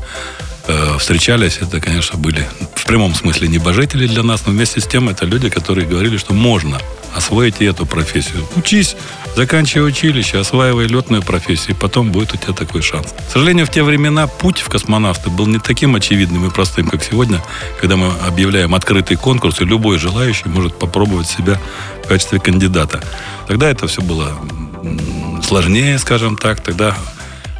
э, 0.67 0.97
встречались, 0.99 1.57
это, 1.61 1.79
конечно, 1.79 2.17
были 2.17 2.47
в 2.75 2.85
прямом 2.85 3.15
смысле 3.15 3.47
небожители 3.47 4.07
для 4.07 4.23
нас, 4.23 4.45
но 4.45 4.51
вместе 4.51 4.79
с 4.79 4.87
тем 4.87 5.09
это 5.09 5.25
люди, 5.25 5.49
которые 5.49 5.87
говорили, 5.87 6.17
что 6.17 6.33
можно 6.33 6.79
освоить 7.15 7.55
и 7.59 7.65
эту 7.65 7.85
профессию. 7.85 8.45
Учись, 8.55 8.95
заканчивай 9.35 9.87
училище, 9.87 10.37
осваивай 10.37 10.87
летную 10.87 11.23
профессию, 11.23 11.75
и 11.75 11.79
потом 11.79 12.11
будет 12.11 12.33
у 12.33 12.37
тебя 12.37 12.53
такой 12.53 12.81
шанс. 12.81 13.13
К 13.27 13.31
сожалению, 13.31 13.65
в 13.65 13.71
те 13.71 13.83
времена 13.83 14.27
путь 14.27 14.59
в 14.59 14.69
космонавты 14.69 15.29
был 15.29 15.47
не 15.47 15.59
таким 15.59 15.95
очевидным 15.95 16.45
и 16.45 16.49
простым, 16.49 16.89
как 16.89 17.03
сегодня, 17.03 17.41
когда 17.79 17.95
мы 17.95 18.11
объявляем 18.27 18.75
открытый 18.75 19.17
конкурс, 19.17 19.61
и 19.61 19.65
любой 19.65 19.97
желающий 19.97 20.49
может 20.49 20.77
попробовать 20.77 21.27
себя 21.27 21.59
в 22.03 22.07
качестве 22.07 22.39
кандидата. 22.39 23.01
Тогда 23.47 23.69
это 23.69 23.87
все 23.87 24.01
было 24.01 24.37
сложнее, 25.41 25.97
скажем 25.99 26.35
так. 26.35 26.61
Тогда 26.61 26.97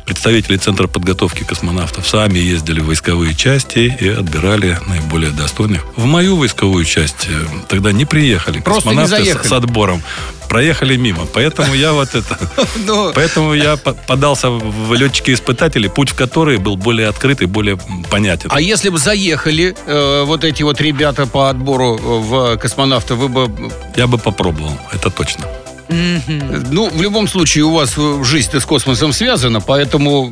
представители 0.06 0.58
Центра 0.58 0.88
подготовки 0.88 1.44
космонавтов 1.44 2.08
сами 2.08 2.40
ездили 2.40 2.80
в 2.80 2.88
войсковые 2.88 3.34
части 3.36 3.96
и 4.00 4.08
отбирали 4.10 4.78
наиболее 4.88 5.32
достойных. 5.32 5.86
В 5.96 6.06
мою 6.06 6.38
войсковую 6.38 6.86
часть 6.86 7.28
э, 7.28 7.46
тогда 7.68 7.92
не 7.92 8.06
приехали 8.06 8.60
Просто 8.60 8.90
космонавты 8.90 9.22
не 9.24 9.34
с, 9.34 9.48
с 9.48 9.52
отбором. 9.52 10.02
Проехали 10.48 10.96
мимо. 10.96 11.26
Поэтому 11.26 11.74
я 11.74 11.94
вот 11.94 12.14
это... 12.14 12.38
Ну, 12.86 13.12
Поэтому 13.16 13.54
я 13.54 13.78
по- 13.78 13.94
подался 13.94 14.50
в 14.50 14.94
летчики-испытатели, 14.94 15.88
путь 15.88 16.10
в 16.10 16.16
которые 16.16 16.60
был 16.60 16.76
более 16.78 17.08
открытый, 17.08 17.48
более 17.48 17.78
понятен. 18.12 18.50
А 18.52 18.62
если 18.62 18.90
бы 18.90 18.98
заехали 19.00 19.76
э, 19.86 20.24
вот 20.26 20.44
эти 20.44 20.64
вот 20.64 20.80
ребята 20.82 21.26
по 21.26 21.50
отбору 21.50 21.96
э, 21.96 22.00
в 22.00 22.58
космонавта, 22.58 23.16
вы 23.16 23.28
бы... 23.28 23.72
Я 23.96 24.08
бы 24.08 24.18
попробовал, 24.18 24.78
это 24.94 25.10
точно. 25.10 25.46
Ну, 25.88 26.90
в 26.90 27.02
любом 27.02 27.28
случае, 27.28 27.66
у 27.66 27.72
вас 27.72 27.94
э, 27.98 28.24
жизнь 28.24 28.58
с 28.60 28.66
космосом 28.66 29.14
связана, 29.14 29.62
поэтому 29.62 30.32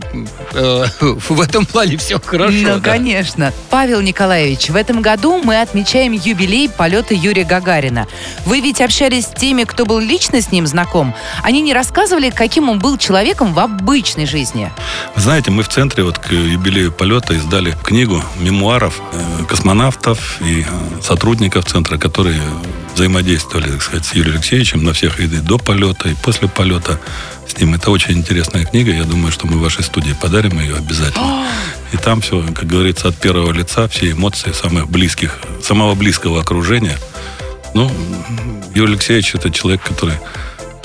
э, 0.54 0.86
в 1.02 1.42
этом 1.42 1.66
плане 1.66 1.98
все 1.98 2.20
хорошо. 2.20 2.56
Ну, 2.56 2.80
да. 2.80 2.92
конечно. 2.92 3.54
Павел 3.70 4.02
Николаевич, 4.02 4.70
в 4.70 4.76
этом 4.76 5.02
году 5.02 5.42
мы 5.44 5.62
отмечаем 5.62 6.14
юбилей 6.14 6.70
полета 6.70 7.14
Юрия 7.14 7.44
Гагарина. 7.44 8.08
Вы 8.46 8.62
ведь 8.62 8.82
общались 8.82 9.26
с 9.26 9.30
теми, 9.30 9.64
кто 9.64 9.86
был 9.86 10.00
лично 10.00 10.42
с 10.42 10.52
ним 10.52 10.66
знаком. 10.66 11.14
Они 11.44 11.62
не 11.62 11.74
рассказывали, 11.74 12.30
каким 12.30 12.70
он 12.70 12.80
был 12.80 12.98
человеком 12.98 13.54
в 13.54 13.60
обычной 13.60 14.26
жизни. 14.26 14.72
Вы 15.16 15.22
знаете, 15.22 15.52
мы 15.52 15.64
в 15.64 15.70
центре 15.70 16.04
вот 16.04 16.18
к 16.18 16.32
юбилею 16.32 16.92
полета 16.92 17.34
издали 17.34 17.76
книгу 17.84 18.22
мемуаров 18.40 19.02
э, 19.12 19.46
космонавтов 19.46 20.42
и 20.42 20.62
э, 20.62 21.02
сотрудников 21.02 21.66
центра, 21.66 21.98
которые 21.98 22.42
взаимодействовали, 22.94 23.70
так 23.72 23.82
сказать, 23.82 24.06
с 24.06 24.14
Юрием 24.14 24.36
Алексеевичем 24.36 24.84
на 24.84 24.94
всех 24.94 25.20
видах 25.20 25.44
до 25.44 25.58
полета 25.58 26.10
и 26.10 26.16
после 26.16 26.48
полета 26.48 27.00
с 27.48 27.58
ним. 27.60 27.74
Это 27.74 27.92
очень 27.92 28.18
интересная 28.18 28.66
книга. 28.66 28.92
Я 28.92 29.04
думаю, 29.04 29.32
что 29.32 29.48
мы 29.48 29.58
в 29.58 29.62
вашей 29.62 29.84
студии 29.84 30.14
подарим 30.14 30.60
ее 30.60 30.76
обязательно. 30.76 31.46
И 31.92 31.98
там 31.98 32.22
все, 32.22 32.44
как 32.54 32.66
говорится, 32.66 33.08
от 33.10 33.16
первого 33.18 33.52
лица, 33.52 33.88
все 33.88 34.12
эмоции 34.12 34.52
самых 34.52 34.90
близких, 34.90 35.38
самого 35.62 35.96
близкого 35.96 36.42
окружения. 36.42 36.98
Ну, 37.74 37.92
Юрий 38.74 38.94
Алексеевич 38.94 39.36
это 39.36 39.50
человек, 39.50 39.82
который 39.82 40.16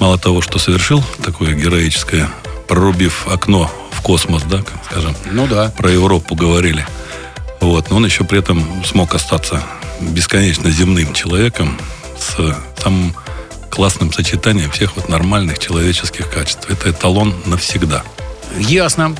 мало 0.00 0.18
того, 0.18 0.42
что 0.42 0.58
совершил 0.58 1.02
такое 1.22 1.54
героическое, 1.54 2.28
прорубив 2.66 3.26
окно 3.28 3.70
в 3.90 4.00
космос, 4.02 4.42
да, 4.44 4.58
как 4.58 4.84
скажем, 4.84 5.14
Ну 5.30 5.46
да. 5.46 5.72
про 5.76 5.90
Европу 5.90 6.34
говорили. 6.34 6.86
Вот. 7.60 7.90
Но 7.90 7.96
он 7.96 8.04
еще 8.04 8.24
при 8.24 8.38
этом 8.38 8.84
смог 8.84 9.14
остаться 9.14 9.62
бесконечно 10.00 10.70
земным 10.70 11.12
человеком 11.12 11.76
с 12.18 12.82
самым 12.82 13.14
классным 13.70 14.12
сочетанием 14.12 14.70
всех 14.70 14.96
вот 14.96 15.08
нормальных 15.08 15.58
человеческих 15.58 16.30
качеств. 16.30 16.68
Это 16.68 16.90
эталон 16.90 17.34
навсегда. 17.44 18.02
Ясно. 18.56 19.14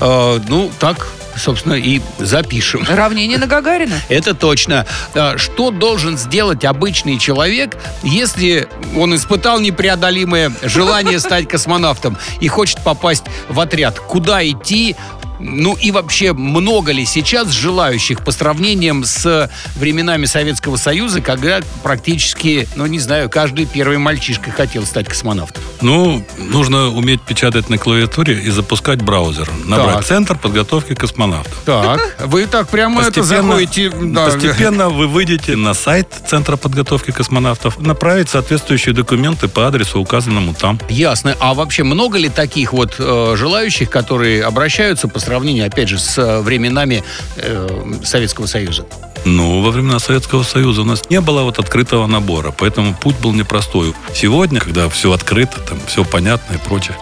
Э, 0.00 0.40
ну, 0.48 0.70
так, 0.80 1.06
собственно, 1.36 1.74
и 1.74 2.00
запишем. 2.18 2.84
Равнение 2.88 3.38
на 3.38 3.46
Гагарина. 3.46 4.00
Это 4.08 4.34
точно. 4.34 4.86
А, 5.14 5.36
Что 5.38 5.70
должен 5.70 6.16
сделать 6.18 6.64
обычный 6.64 7.18
человек, 7.18 7.76
если 8.02 8.68
он 8.96 9.14
испытал 9.14 9.60
непреодолимое 9.60 10.52
желание 10.62 11.20
стать 11.20 11.48
космонавтом 11.48 12.16
и 12.40 12.48
хочет 12.48 12.80
попасть 12.82 13.24
в 13.48 13.60
отряд? 13.60 13.98
Куда 13.98 14.46
идти? 14.46 14.96
Ну 15.40 15.74
и 15.80 15.90
вообще, 15.90 16.32
много 16.32 16.92
ли 16.92 17.04
сейчас 17.04 17.48
желающих 17.48 18.22
по 18.24 18.30
сравнениям 18.30 19.04
с 19.04 19.50
временами 19.76 20.26
Советского 20.26 20.76
Союза, 20.76 21.20
когда 21.20 21.60
практически, 21.82 22.68
ну 22.76 22.86
не 22.86 22.98
знаю, 22.98 23.30
каждый 23.30 23.66
первый 23.66 23.98
мальчишка 23.98 24.50
хотел 24.50 24.84
стать 24.84 25.08
космонавтом? 25.08 25.62
Ну, 25.80 26.24
нужно 26.38 26.88
уметь 26.88 27.22
печатать 27.22 27.70
на 27.70 27.78
клавиатуре 27.78 28.40
и 28.40 28.50
запускать 28.50 29.02
браузер. 29.02 29.50
Набрать 29.64 29.96
Так. 29.96 30.04
Центр 30.04 30.36
подготовки 30.36 30.94
космонавтов. 30.94 31.56
Так, 31.64 32.16
вы 32.26 32.46
так 32.46 32.68
прямо 32.68 33.02
это 33.02 33.22
заходите... 33.22 33.90
да. 33.90 34.26
постепенно 34.26 34.88
вы 34.90 35.06
выйдете 35.06 35.56
на 35.56 35.74
сайт 35.74 36.12
Центра 36.28 36.56
подготовки 36.56 37.10
космонавтов, 37.10 37.78
направить 37.78 38.28
соответствующие 38.28 38.94
документы 38.94 39.48
по 39.48 39.66
адресу, 39.66 40.00
указанному 40.00 40.54
там. 40.54 40.78
Ясно. 40.88 41.36
А 41.40 41.54
вообще 41.54 41.82
много 41.82 42.18
ли 42.18 42.28
таких 42.28 42.72
вот 42.72 42.96
э, 42.98 43.34
желающих, 43.36 43.90
которые 43.90 44.44
обращаются 44.44 45.08
по 45.08 45.18
сравнению, 45.30 45.66
опять 45.66 45.88
же, 45.88 45.96
с 45.98 46.18
э, 46.18 46.40
временами 46.40 47.04
э, 47.36 47.68
Советского 48.02 48.46
Союза? 48.46 48.84
Ну, 49.24 49.62
во 49.62 49.70
времена 49.70 50.00
Советского 50.00 50.42
Союза 50.42 50.82
у 50.82 50.84
нас 50.84 51.08
не 51.08 51.20
было 51.20 51.42
вот 51.42 51.60
открытого 51.60 52.08
набора, 52.08 52.52
поэтому 52.56 52.94
путь 52.94 53.16
был 53.20 53.32
непростой. 53.32 53.94
Сегодня, 54.12 54.58
когда 54.58 54.88
все 54.88 55.12
открыто, 55.12 55.60
там 55.60 55.78
все 55.86 56.04
понятно 56.04 56.54
и 56.54 56.58
прочее, 56.58 56.96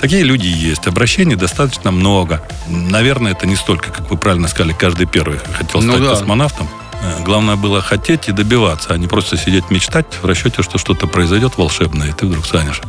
такие 0.00 0.22
люди 0.22 0.46
есть. 0.46 0.86
Обращений 0.86 1.34
достаточно 1.34 1.90
много. 1.90 2.40
Наверное, 2.68 3.32
это 3.32 3.46
не 3.48 3.56
столько, 3.56 3.90
как 3.90 4.08
вы 4.10 4.16
правильно 4.16 4.46
сказали, 4.46 4.74
каждый 4.78 5.06
первый 5.06 5.38
хотел 5.58 5.80
Ну 5.80 5.92
стать 5.92 6.04
да. 6.04 6.10
космонавтом. 6.10 6.68
Э, 7.02 7.22
Главное 7.24 7.56
было 7.56 7.80
хотеть 7.80 8.28
и 8.28 8.32
добиваться, 8.32 8.92
а 8.92 8.96
не 8.98 9.06
просто 9.06 9.36
сидеть 9.36 9.70
мечтать 9.70 10.06
в 10.20 10.26
расчете, 10.26 10.62
что 10.62 10.78
что-то 10.78 11.06
произойдет 11.06 11.56
волшебное, 11.56 12.08
и 12.08 12.12
ты 12.12 12.26
вдруг 12.26 12.46
станешь 12.46 12.80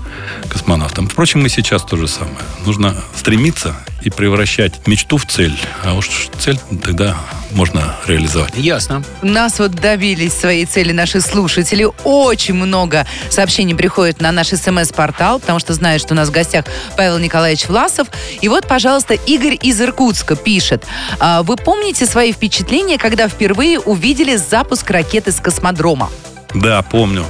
космонавтом. 0.49 1.07
Впрочем, 1.07 1.45
и 1.45 1.49
сейчас 1.49 1.83
то 1.83 1.97
же 1.97 2.07
самое. 2.07 2.37
Нужно 2.65 2.95
стремиться 3.15 3.75
и 4.01 4.09
превращать 4.09 4.85
мечту 4.87 5.17
в 5.17 5.25
цель. 5.25 5.57
А 5.85 5.93
уж 5.93 6.29
цель 6.39 6.59
тогда 6.83 7.15
можно 7.51 7.95
реализовать. 8.05 8.53
Ясно. 8.55 9.03
Нас 9.21 9.59
вот 9.59 9.71
добились 9.71 10.33
своей 10.33 10.65
цели 10.65 10.91
наши 10.91 11.21
слушатели. 11.21 11.87
Очень 12.03 12.55
много 12.55 13.05
сообщений 13.29 13.75
приходит 13.75 14.19
на 14.19 14.31
наш 14.31 14.47
смс-портал, 14.49 15.39
потому 15.39 15.59
что 15.59 15.73
знают, 15.73 16.01
что 16.01 16.13
у 16.13 16.17
нас 16.17 16.29
в 16.29 16.31
гостях 16.31 16.65
Павел 16.97 17.17
Николаевич 17.19 17.67
Власов. 17.67 18.07
И 18.41 18.49
вот, 18.49 18.67
пожалуйста, 18.67 19.13
Игорь 19.13 19.57
из 19.61 19.79
Иркутска 19.79 20.35
пишет. 20.35 20.83
А, 21.19 21.43
Вы 21.43 21.55
помните 21.55 22.05
свои 22.05 22.33
впечатления, 22.33 22.97
когда 22.97 23.29
впервые 23.29 23.79
увидели 23.79 24.02
запуск 24.37 24.89
ракеты 24.91 25.31
с 25.31 25.39
космодрома? 25.39 26.09
Да, 26.53 26.81
помню. 26.81 27.25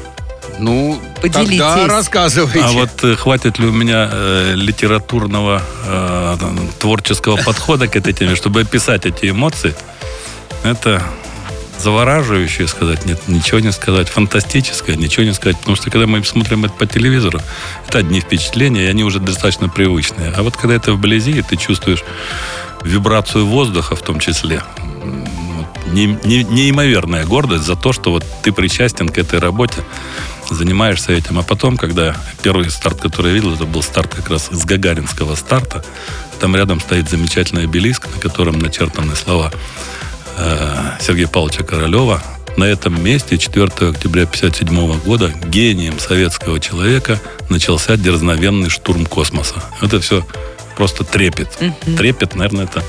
Ну, 0.59 0.99
Поделитесь. 1.21 1.59
тогда 1.59 1.87
рассказывайте. 1.87 2.61
А 2.61 2.71
вот 2.71 3.03
э, 3.03 3.15
хватит 3.15 3.59
ли 3.59 3.67
у 3.67 3.71
меня 3.71 4.09
э, 4.11 4.53
литературного 4.55 5.61
э, 5.85 6.37
там, 6.39 6.67
творческого 6.79 7.37
подхода 7.37 7.87
к 7.87 7.95
этой 7.95 8.13
теме, 8.13 8.35
чтобы 8.35 8.61
описать 8.61 9.05
эти 9.05 9.29
эмоции? 9.29 9.75
Это 10.63 11.01
завораживающее 11.79 12.67
сказать, 12.67 13.05
нет, 13.05 13.19
ничего 13.27 13.59
не 13.59 13.71
сказать, 13.71 14.09
фантастическое, 14.09 14.95
ничего 14.95 15.25
не 15.25 15.33
сказать, 15.33 15.57
потому 15.59 15.75
что 15.75 15.89
когда 15.89 16.07
мы 16.07 16.23
смотрим 16.23 16.65
это 16.65 16.73
по 16.73 16.85
телевизору, 16.85 17.39
это 17.87 17.99
одни 17.99 18.21
впечатления, 18.21 18.85
и 18.85 18.87
они 18.87 19.03
уже 19.03 19.19
достаточно 19.19 19.69
привычные. 19.69 20.31
А 20.35 20.43
вот 20.43 20.55
когда 20.55 20.75
это 20.75 20.93
вблизи, 20.93 21.31
и 21.31 21.41
ты 21.41 21.57
чувствуешь 21.57 22.03
вибрацию 22.83 23.45
воздуха 23.45 23.95
в 23.95 24.01
том 24.01 24.19
числе, 24.19 24.61
не- 25.93 26.17
не- 26.23 26.43
неимоверная 26.43 27.25
гордость 27.25 27.65
за 27.65 27.75
то, 27.75 27.93
что 27.93 28.11
вот 28.11 28.25
ты 28.43 28.51
причастен 28.51 29.09
к 29.09 29.17
этой 29.17 29.39
работе, 29.39 29.81
занимаешься 30.49 31.13
этим. 31.13 31.39
А 31.39 31.43
потом, 31.43 31.77
когда 31.77 32.15
первый 32.41 32.69
старт, 32.69 32.99
который 33.01 33.27
я 33.29 33.33
видел, 33.35 33.53
это 33.53 33.65
был 33.65 33.81
старт 33.81 34.13
как 34.13 34.29
раз 34.29 34.49
с 34.51 34.65
Гагаринского 34.65 35.35
старта, 35.35 35.83
там 36.39 36.55
рядом 36.55 36.79
стоит 36.79 37.09
замечательный 37.09 37.63
обелиск, 37.63 38.07
на 38.13 38.19
котором 38.19 38.59
начертаны 38.59 39.15
слова 39.15 39.51
э, 40.37 40.97
Сергея 40.99 41.27
Павловича 41.27 41.63
Королева. 41.63 42.21
На 42.57 42.65
этом 42.65 43.03
месте 43.03 43.37
4 43.39 43.65
октября 43.65 44.23
1957 44.23 44.99
года 44.99 45.33
гением 45.45 45.97
советского 45.99 46.59
человека 46.59 47.19
начался 47.49 47.97
дерзновенный 47.97 48.69
штурм 48.69 49.05
космоса. 49.07 49.55
Это 49.81 49.99
все 49.99 50.25
просто 50.75 51.03
трепет. 51.03 51.57
Трепет, 51.97 52.35
наверное, 52.35 52.65
это 52.65 52.83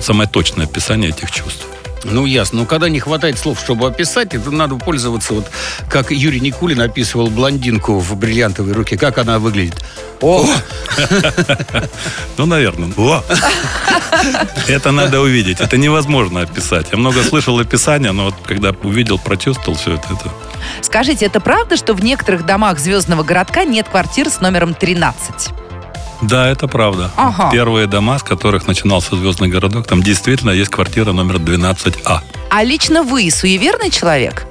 самое 0.00 0.28
точное 0.30 0.64
описание 0.64 1.10
этих 1.10 1.30
чувств. 1.30 1.66
Ну, 2.04 2.26
ясно. 2.26 2.60
Но 2.60 2.66
когда 2.66 2.88
не 2.88 3.00
хватает 3.00 3.38
слов, 3.38 3.60
чтобы 3.60 3.86
описать, 3.86 4.34
это 4.34 4.50
надо 4.50 4.76
пользоваться, 4.76 5.34
вот 5.34 5.50
как 5.88 6.10
Юрий 6.10 6.40
Никулин 6.40 6.80
описывал 6.80 7.28
блондинку 7.28 7.98
в 7.98 8.16
бриллиантовой 8.16 8.72
руке. 8.72 8.96
Как 8.96 9.18
она 9.18 9.38
выглядит? 9.38 9.82
О, 10.20 10.46
Ну, 12.36 12.46
наверное. 12.46 12.92
О! 12.96 13.22
Это 14.68 14.90
надо 14.92 15.20
увидеть. 15.20 15.60
Это 15.60 15.76
невозможно 15.76 16.42
описать. 16.42 16.88
Я 16.92 16.98
много 16.98 17.22
слышал 17.22 17.58
описания, 17.58 18.12
но 18.12 18.26
вот 18.26 18.34
когда 18.44 18.70
увидел, 18.82 19.18
прочувствовал 19.18 19.76
все 19.78 19.94
это, 19.94 20.06
это 20.12 20.30
Скажите, 20.80 21.26
это 21.26 21.40
правда, 21.40 21.76
что 21.76 21.94
в 21.94 22.04
некоторых 22.04 22.46
домах 22.46 22.78
звездного 22.78 23.22
городка 23.22 23.64
нет 23.64 23.88
квартир 23.88 24.28
с 24.30 24.40
номером 24.40 24.74
13? 24.74 25.61
Да, 26.22 26.48
это 26.48 26.68
правда. 26.68 27.10
Ага. 27.16 27.50
Первые 27.50 27.86
дома, 27.86 28.18
с 28.18 28.22
которых 28.22 28.66
начинался 28.66 29.16
«Звездный 29.16 29.48
городок», 29.48 29.86
там 29.86 30.02
действительно 30.02 30.50
есть 30.50 30.70
квартира 30.70 31.12
номер 31.12 31.36
12А. 31.36 32.20
А 32.50 32.64
лично 32.64 33.02
вы 33.02 33.30
суеверный 33.30 33.90
человек? 33.90 34.46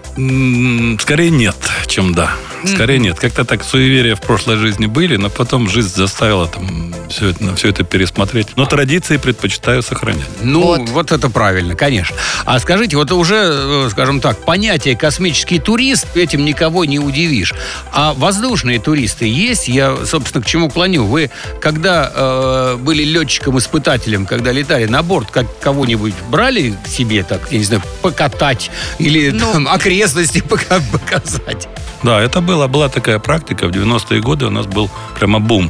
Скорее 1.00 1.30
нет, 1.30 1.56
чем 1.88 2.14
да. 2.14 2.32
Скорее 2.66 3.00
нет. 3.00 3.20
Как-то 3.20 3.44
так 3.46 3.64
суеверия 3.64 4.16
в 4.16 4.22
прошлой 4.22 4.58
жизни 4.58 4.86
были, 4.86 5.16
но 5.18 5.30
потом 5.30 5.70
жизнь 5.70 5.96
заставила 5.96 6.48
там 6.48 6.94
все 7.10 7.30
это, 7.30 7.56
все 7.56 7.70
это 7.70 7.84
пересмотреть. 7.84 8.48
Но 8.56 8.66
традиции 8.66 9.18
предпочитаю 9.18 9.82
сохранять. 9.84 10.26
Ну, 10.42 10.62
Вот. 10.62 10.90
вот. 10.90 11.12
это 11.12 11.30
правильно, 11.30 11.76
конечно. 11.76 12.16
А 12.46 12.60
скажите, 12.60 12.96
вот 12.98 13.12
уже, 13.12 13.36
э, 13.36 13.88
скажем 13.92 14.22
так, 14.22 14.38
понятие 14.46 14.96
космический 14.96 15.60
турист, 15.60 16.08
этим 16.16 16.46
никого 16.46 16.86
не 16.86 17.00
удивишь. 17.00 17.54
А 17.92 18.14
воздушные 18.14 18.80
туристы 18.80 19.26
есть? 19.26 19.68
Я, 19.68 19.98
собственно, 20.06 20.44
к 20.44 20.48
чему 20.48 20.70
клоню? 20.70 21.06
Вы, 21.06 21.30
когда 21.60 22.12
э, 22.14 22.78
были 22.80 23.04
летчиком-испытателем, 23.04 24.26
когда 24.26 24.52
летали 24.52 24.86
на 24.86 25.04
борт, 25.04 25.32
как 25.32 25.46
кого-нибудь 25.60 26.14
брали 26.30 26.76
к 26.84 26.88
себе, 26.88 27.24
так, 27.24 27.42
я 27.52 27.58
не 27.58 27.64
знаю, 27.66 27.82
покатать 28.02 28.72
или 29.00 29.32
Ну. 29.32 29.52
там, 29.52 29.68
окрестности 29.68 30.42
пока- 30.50 30.80
показать? 30.92 31.68
Да, 32.04 32.20
это 32.20 32.42
было, 32.42 32.51
была 32.68 32.90
такая 32.90 33.20
практика. 33.20 33.68
В 33.68 33.72
90-е 33.72 34.22
годы 34.22 34.46
у 34.46 34.50
нас 34.50 34.66
был 34.66 34.90
прямо 35.16 35.40
бум 35.40 35.70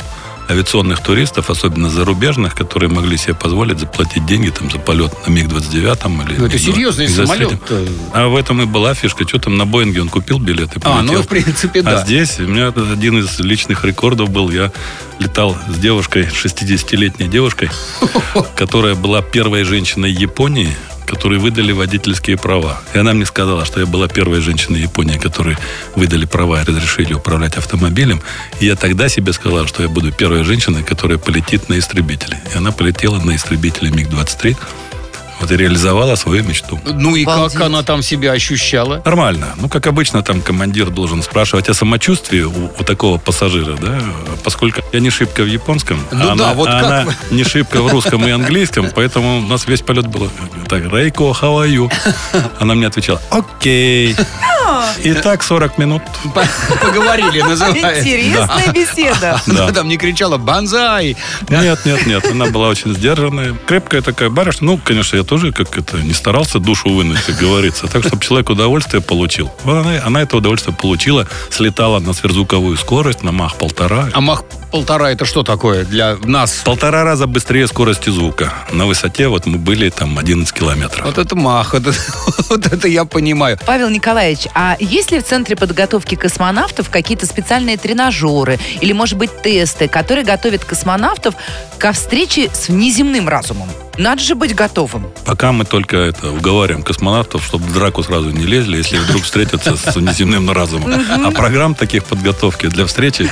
авиационных 0.51 1.01
туристов, 1.01 1.49
особенно 1.49 1.89
зарубежных, 1.89 2.55
которые 2.55 2.89
могли 2.89 3.17
себе 3.17 3.33
позволить 3.33 3.79
заплатить 3.79 4.25
деньги 4.25 4.49
там, 4.49 4.69
за 4.69 4.79
полет 4.79 5.13
на 5.25 5.31
МиГ-29 5.31 6.27
или... 6.27 6.39
Ну, 6.39 6.45
это 6.45 6.57
МиГ-20. 6.57 6.59
серьезный 6.59 7.07
самолет. 7.07 7.53
А 8.13 8.27
в 8.27 8.35
этом 8.35 8.61
и 8.61 8.65
была 8.65 8.93
фишка. 8.93 9.27
Что 9.27 9.39
там 9.39 9.57
на 9.57 9.65
Боинге 9.65 10.01
он 10.01 10.09
купил 10.09 10.39
билет 10.39 10.75
и 10.75 10.79
А, 10.83 11.01
ну, 11.01 11.21
в 11.21 11.27
принципе, 11.27 11.81
да. 11.81 12.01
А 12.01 12.05
здесь 12.05 12.39
у 12.39 12.43
меня 12.43 12.67
один 12.67 13.19
из 13.19 13.39
личных 13.39 13.85
рекордов 13.85 14.29
был. 14.29 14.49
Я 14.49 14.71
летал 15.19 15.57
с 15.69 15.77
девушкой, 15.77 16.23
60-летней 16.23 17.27
девушкой, 17.27 17.69
которая 18.55 18.95
была 18.95 19.21
первой 19.21 19.63
женщиной 19.63 20.11
Японии, 20.11 20.75
которой 21.11 21.39
выдали 21.39 21.73
водительские 21.73 22.37
права. 22.37 22.81
И 22.93 22.97
она 22.97 23.13
мне 23.13 23.25
сказала, 23.25 23.65
что 23.65 23.81
я 23.81 23.85
была 23.85 24.07
первой 24.07 24.39
женщиной 24.39 24.79
Японии, 24.79 25.17
которой 25.17 25.57
выдали 25.93 26.25
права 26.25 26.61
и 26.61 26.65
разрешили 26.65 27.13
управлять 27.13 27.57
автомобилем. 27.57 28.21
И 28.61 28.65
я 28.65 28.77
тогда 28.77 29.09
себе 29.09 29.33
сказал, 29.33 29.67
что 29.67 29.83
я 29.83 29.89
буду 29.89 30.13
первой 30.13 30.45
женщиной, 30.45 30.83
которая 30.83 31.17
полетит 31.17 31.67
на 31.67 31.77
истребителе. 31.77 32.39
И 32.53 32.57
она 32.57 32.71
полетела 32.71 33.19
на 33.19 33.35
истребителе 33.35 33.91
МиГ-23. 33.91 34.55
Вот 35.41 35.51
и 35.51 35.57
реализовала 35.57 36.15
свою 36.15 36.43
мечту. 36.43 36.79
Ну 36.85 37.15
и 37.15 37.23
Обалдеть. 37.23 37.53
как 37.57 37.65
она 37.67 37.83
там 37.83 38.01
себя 38.03 38.31
ощущала? 38.31 39.01
Нормально. 39.03 39.47
Ну, 39.57 39.67
как 39.69 39.87
обычно, 39.87 40.21
там 40.21 40.41
командир 40.41 40.89
должен 40.91 41.23
спрашивать 41.23 41.67
о 41.69 41.73
самочувствии 41.73 42.41
у, 42.41 42.65
у 42.79 42.83
такого 42.83 43.17
пассажира, 43.17 43.75
да, 43.75 43.99
поскольку 44.43 44.81
я 44.93 44.99
не 44.99 45.09
шибко 45.09 45.41
в 45.41 45.47
японском, 45.47 45.99
Ну 46.11 46.23
а 46.23 46.25
да, 46.27 46.31
она, 46.33 46.53
вот 46.53 46.67
а 46.69 46.71
как 46.79 46.85
она 46.85 47.03
вы? 47.05 47.15
не 47.35 47.43
шибко 47.43 47.81
в 47.81 47.91
русском 47.91 48.25
и 48.27 48.29
английском, 48.31 48.87
поэтому 48.93 49.39
у 49.39 49.41
нас 49.41 49.65
весь 49.67 49.81
полет 49.81 50.07
был 50.07 50.29
так, 50.67 50.83
Рейко, 50.93 51.23
how 51.23 51.57
are 51.63 51.67
you? 51.69 51.91
Она 52.59 52.75
мне 52.75 52.87
отвечала, 52.87 53.21
окей. 53.31 54.15
И 55.03 55.13
так 55.13 55.43
40 55.43 55.77
минут. 55.77 56.01
Поговорили, 56.81 57.41
называется. 57.41 57.99
Интересная 58.01 58.73
беседа. 58.73 59.41
Да. 59.47 59.63
Она 59.63 59.71
там 59.71 59.87
не 59.87 59.97
кричала 59.97 60.37
«Бонзай!» 60.37 61.17
Нет, 61.49 61.85
нет, 61.85 62.05
нет, 62.05 62.25
она 62.25 62.47
была 62.47 62.69
очень 62.69 62.93
сдержанная. 62.93 63.55
Крепкая 63.65 64.01
такая 64.01 64.29
барышня. 64.29 64.67
Ну, 64.67 64.77
конечно, 64.77 65.17
я 65.17 65.23
тоже 65.23 65.51
как 65.51 65.77
это 65.77 65.97
не 65.97 66.13
старался 66.13 66.59
душу 66.59 66.89
вынуть, 66.89 67.21
как 67.21 67.37
говорится. 67.37 67.87
Так, 67.87 68.05
чтобы 68.05 68.23
человек 68.23 68.49
удовольствие 68.49 69.01
получил. 69.01 69.51
Она, 69.63 70.01
она 70.03 70.21
это 70.21 70.37
удовольствие 70.37 70.75
получила, 70.75 71.27
слетала 71.49 71.99
на 71.99 72.13
сверхзвуковую 72.13 72.77
скорость, 72.77 73.23
на 73.23 73.31
мах 73.31 73.55
полтора. 73.55 74.09
А 74.13 74.21
мах 74.21 74.43
полтора 74.71 75.11
это 75.11 75.25
что 75.25 75.43
такое 75.43 75.85
для 75.85 76.17
нас? 76.23 76.61
Полтора 76.63 77.03
раза 77.03 77.27
быстрее 77.27 77.67
скорости 77.67 78.09
звука. 78.09 78.53
На 78.71 78.85
высоте 78.85 79.27
вот 79.27 79.45
мы 79.45 79.57
были 79.57 79.89
там 79.89 80.17
11 80.17 80.53
километров. 80.53 81.05
Вот 81.05 81.17
это 81.17 81.35
мах, 81.35 81.73
вот 81.73 81.87
это, 81.87 81.99
вот 82.49 82.65
это 82.67 82.87
я 82.87 83.05
понимаю. 83.05 83.57
Павел 83.65 83.89
Николаевич, 83.89 84.47
а 84.53 84.75
есть 84.83 85.11
ли 85.11 85.19
в 85.19 85.23
Центре 85.23 85.55
подготовки 85.55 86.15
космонавтов 86.15 86.89
какие-то 86.89 87.25
специальные 87.25 87.77
тренажеры 87.77 88.59
или, 88.81 88.93
может 88.93 89.17
быть, 89.17 89.41
тесты, 89.41 89.87
которые 89.87 90.25
готовят 90.25 90.65
космонавтов 90.65 91.35
ко 91.77 91.91
встрече 91.91 92.49
с 92.53 92.67
внеземным 92.69 93.29
разумом? 93.29 93.69
Надо 93.97 94.21
же 94.21 94.35
быть 94.35 94.55
готовым. 94.55 95.11
Пока 95.25 95.51
мы 95.51 95.65
только 95.65 95.97
это 95.97 96.31
уговариваем 96.31 96.81
космонавтов, 96.81 97.43
чтобы 97.45 97.65
в 97.65 97.73
драку 97.73 98.01
сразу 98.03 98.31
не 98.31 98.45
лезли, 98.45 98.77
если 98.77 98.97
вдруг 98.97 99.23
встретятся 99.23 99.75
с 99.75 99.95
внеземным 99.95 100.49
разумом. 100.49 100.93
А 101.09 101.31
программ 101.31 101.75
таких 101.75 102.05
подготовки 102.05 102.67
для 102.67 102.85
встречи 102.85 103.29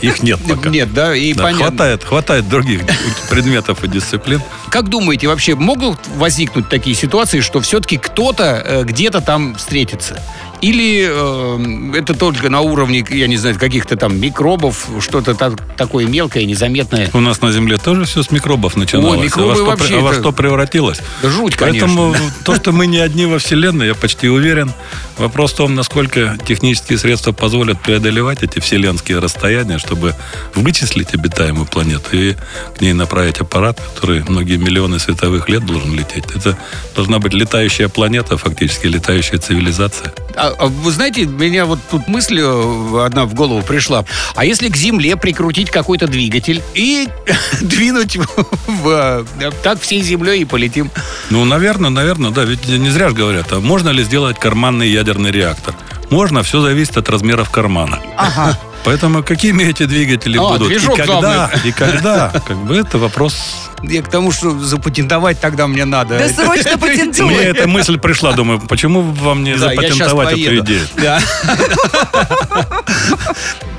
их 0.00 0.22
нет 0.22 0.38
пока. 0.48 0.68
Нет, 0.70 0.92
да, 0.94 1.14
и 1.14 1.34
Да, 1.34 1.44
понятно. 1.44 1.66
хватает, 1.66 2.04
хватает 2.04 2.48
других 2.48 2.82
предметов 3.28 3.82
и 3.84 3.88
дисциплин. 3.88 4.40
Как 4.70 4.88
думаете, 4.88 5.26
вообще 5.28 5.54
могут 5.54 5.98
возникнуть 6.16 6.68
такие 6.68 6.94
ситуации, 6.94 7.40
что 7.40 7.60
все-таки 7.60 7.96
кто-то 7.98 8.62
э, 8.64 8.84
где-то 8.84 9.20
там 9.20 9.56
встретится? 9.56 10.22
Или 10.60 11.08
э, 11.08 11.98
это 11.98 12.14
только 12.14 12.48
на 12.50 12.60
уровне, 12.60 13.04
я 13.10 13.28
не 13.28 13.36
знаю, 13.36 13.58
каких-то 13.58 13.96
там 13.96 14.20
микробов, 14.20 14.88
что-то 15.00 15.34
так- 15.34 15.60
такое 15.76 16.06
мелкое, 16.06 16.44
незаметное? 16.44 17.10
У 17.12 17.20
нас 17.20 17.40
на 17.40 17.52
Земле 17.52 17.78
тоже 17.78 18.04
все 18.04 18.22
с 18.22 18.30
микробов 18.30 18.76
начиналось. 18.76 19.18
Ой, 19.18 19.24
микробы 19.26 19.46
а 19.46 19.48
во 19.50 19.54
что, 19.54 19.64
вообще 19.66 19.98
а 19.98 20.00
во 20.00 20.10
это- 20.10 20.20
что 20.20 20.32
превратилось? 20.32 21.00
Да 21.22 21.28
жуть, 21.30 21.56
Поэтому 21.58 22.12
конечно. 22.12 22.32
то, 22.44 22.54
что 22.56 22.72
мы 22.72 22.86
не 22.86 22.98
одни 22.98 23.26
во 23.26 23.38
Вселенной, 23.38 23.86
я 23.86 23.94
почти 23.94 24.28
уверен. 24.28 24.72
Вопрос 25.18 25.52
в 25.52 25.56
том, 25.56 25.74
насколько 25.74 26.38
технические 26.46 26.96
средства 26.96 27.32
позволят 27.32 27.80
преодолевать 27.82 28.42
эти 28.42 28.60
вселенские 28.60 29.18
расстояния, 29.18 29.78
чтобы 29.78 30.14
вычислить 30.54 31.12
обитаемую 31.12 31.66
планету 31.66 32.10
и 32.12 32.34
к 32.76 32.80
ней 32.80 32.92
направить 32.92 33.40
аппарат, 33.40 33.80
который 33.94 34.22
многие 34.22 34.56
миллионы 34.56 35.00
световых 35.00 35.48
лет 35.48 35.66
должен 35.66 35.92
лететь. 35.94 36.24
Это 36.34 36.56
должна 36.94 37.18
быть 37.18 37.34
летающая 37.34 37.88
планета, 37.88 38.36
фактически 38.36 38.86
летающая 38.86 39.38
цивилизация. 39.38 40.12
А, 40.36 40.54
а 40.56 40.66
вы 40.66 40.92
знаете, 40.92 41.24
меня 41.24 41.66
вот 41.66 41.80
тут 41.90 42.06
мысль 42.06 42.38
э, 42.40 43.04
одна 43.04 43.24
в 43.24 43.34
голову 43.34 43.62
пришла. 43.62 44.04
А 44.36 44.44
если 44.44 44.68
к 44.68 44.76
Земле 44.76 45.16
прикрутить 45.16 45.70
какой-то 45.70 46.06
двигатель 46.06 46.62
и 46.74 47.08
двинуть 47.60 48.16
э, 48.16 49.24
так 49.64 49.80
всей 49.80 50.00
Землей 50.02 50.42
и 50.42 50.44
полетим? 50.44 50.92
Ну, 51.30 51.44
наверное, 51.44 51.90
наверное, 51.90 52.30
да. 52.30 52.44
Ведь 52.44 52.66
не 52.66 52.90
зря 52.90 53.10
же 53.10 53.14
говорят, 53.14 53.52
а 53.52 53.60
можно 53.60 53.90
ли 53.90 54.02
сделать 54.02 54.38
карманный 54.38 54.88
ядерный 54.88 55.30
реактор? 55.30 55.74
Можно, 56.10 56.42
все 56.42 56.60
зависит 56.62 56.96
от 56.96 57.08
размеров 57.10 57.50
кармана. 57.50 57.98
Ага. 58.16 58.58
Поэтому 58.84 59.22
какими 59.22 59.64
эти 59.64 59.84
двигатели 59.84 60.38
А, 60.38 60.42
будут? 60.42 60.68
движок 60.68 60.94
и 60.94 60.96
когда? 60.96 61.12
главное. 61.20 61.50
И 61.64 61.72
когда? 61.72 62.30
Как 62.46 62.56
бы 62.56 62.76
это 62.76 62.96
вопрос... 62.98 63.36
Я 63.82 64.02
к 64.02 64.08
тому, 64.08 64.32
что 64.32 64.58
запатентовать 64.58 65.40
тогда 65.40 65.66
мне 65.66 65.84
надо. 65.84 66.18
Да 66.18 66.28
срочно 66.28 66.78
патентуй. 66.78 67.26
Мне 67.26 67.36
эта 67.38 67.68
мысль 67.68 67.98
пришла, 67.98 68.32
думаю, 68.32 68.60
почему 68.60 69.02
вам 69.02 69.44
не 69.44 69.54
Да, 69.54 69.68
запатентовать 69.70 70.32
эту 70.38 70.58
идею? 70.60 70.86
Да. 70.96 71.20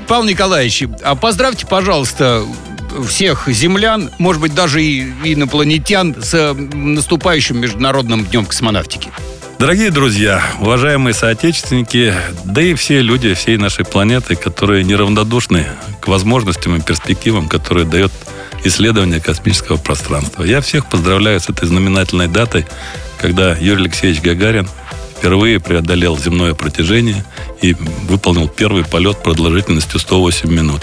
Павел 0.06 0.24
Николаевич, 0.24 0.84
а 1.04 1.14
поздравьте, 1.14 1.66
пожалуйста, 1.66 2.44
всех 3.06 3.48
землян, 3.48 4.10
может 4.18 4.40
быть, 4.40 4.54
даже 4.54 4.82
и 4.82 5.10
инопланетян 5.24 6.16
с 6.20 6.54
наступающим 6.54 7.58
Международным 7.58 8.24
днем 8.24 8.46
космонавтики. 8.46 9.10
Дорогие 9.58 9.90
друзья, 9.90 10.42
уважаемые 10.58 11.12
соотечественники, 11.12 12.14
да 12.44 12.62
и 12.62 12.72
все 12.72 13.02
люди 13.02 13.34
всей 13.34 13.58
нашей 13.58 13.84
планеты, 13.84 14.34
которые 14.34 14.84
неравнодушны 14.84 15.66
к 16.00 16.08
возможностям 16.08 16.76
и 16.76 16.80
перспективам, 16.80 17.46
которые 17.46 17.84
дает 17.84 18.10
исследование 18.64 19.20
космического 19.20 19.76
пространства. 19.76 20.44
Я 20.44 20.62
всех 20.62 20.88
поздравляю 20.88 21.40
с 21.40 21.50
этой 21.50 21.68
знаменательной 21.68 22.28
датой, 22.28 22.64
когда 23.18 23.54
Юрий 23.54 23.82
Алексеевич 23.82 24.22
Гагарин 24.22 24.66
впервые 25.18 25.60
преодолел 25.60 26.16
земное 26.16 26.54
протяжение 26.54 27.22
и 27.60 27.74
выполнил 28.08 28.48
первый 28.48 28.84
полет 28.84 29.22
продолжительностью 29.22 30.00
108 30.00 30.50
минут. 30.50 30.80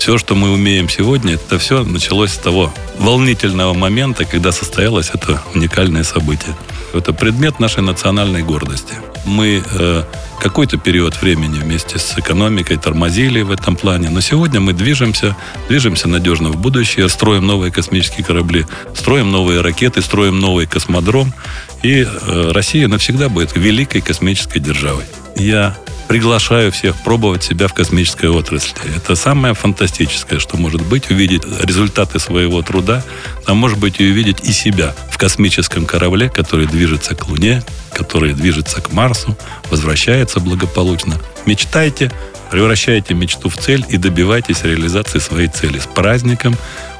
Все, 0.00 0.16
что 0.16 0.34
мы 0.34 0.50
умеем 0.50 0.88
сегодня, 0.88 1.34
это 1.34 1.58
все 1.58 1.84
началось 1.84 2.32
с 2.32 2.38
того 2.38 2.72
волнительного 2.98 3.74
момента, 3.74 4.24
когда 4.24 4.50
состоялось 4.50 5.10
это 5.12 5.42
уникальное 5.54 6.04
событие. 6.04 6.56
Это 6.94 7.12
предмет 7.12 7.60
нашей 7.60 7.82
национальной 7.82 8.42
гордости. 8.42 8.94
Мы 9.26 9.62
э, 9.62 10.04
какой-то 10.40 10.78
период 10.78 11.20
времени 11.20 11.58
вместе 11.58 11.98
с 11.98 12.16
экономикой 12.16 12.78
тормозили 12.78 13.42
в 13.42 13.50
этом 13.50 13.76
плане, 13.76 14.08
но 14.08 14.22
сегодня 14.22 14.58
мы 14.58 14.72
движемся, 14.72 15.36
движемся 15.68 16.08
надежно 16.08 16.48
в 16.48 16.56
будущее, 16.56 17.06
строим 17.10 17.46
новые 17.46 17.70
космические 17.70 18.24
корабли, 18.24 18.64
строим 18.94 19.30
новые 19.30 19.60
ракеты, 19.60 20.00
строим 20.00 20.40
новый 20.40 20.66
космодром, 20.66 21.34
и 21.82 22.06
э, 22.06 22.50
Россия 22.52 22.88
навсегда 22.88 23.28
будет 23.28 23.54
великой 23.54 24.00
космической 24.00 24.60
державой. 24.60 25.04
я 25.36 25.76
приглашаю 26.10 26.72
всех 26.72 26.96
пробовать 27.04 27.44
себя 27.44 27.68
в 27.68 27.72
космической 27.72 28.28
отрасли. 28.28 28.74
Это 28.96 29.14
самое 29.14 29.54
фантастическое, 29.54 30.40
что 30.40 30.56
может 30.56 30.82
быть, 30.82 31.08
увидеть 31.08 31.44
результаты 31.62 32.18
своего 32.18 32.62
труда, 32.62 33.04
а 33.46 33.54
может 33.54 33.78
быть 33.78 34.00
и 34.00 34.10
увидеть 34.10 34.40
и 34.42 34.50
себя 34.50 34.92
в 35.08 35.18
космическом 35.18 35.86
корабле, 35.86 36.28
который 36.28 36.66
движется 36.66 37.14
к 37.14 37.28
Луне, 37.28 37.62
который 37.92 38.32
движется 38.32 38.80
к 38.80 38.90
Марсу, 38.90 39.38
возвращается 39.70 40.40
благополучно. 40.40 41.14
Мечтайте, 41.46 42.10
превращайте 42.50 43.14
мечту 43.14 43.48
в 43.48 43.56
цель 43.56 43.86
и 43.88 43.96
добивайтесь 43.96 44.64
реализации 44.64 45.20
своей 45.20 45.46
цели. 45.46 45.78
С 45.78 45.86
праздником, 45.86 46.56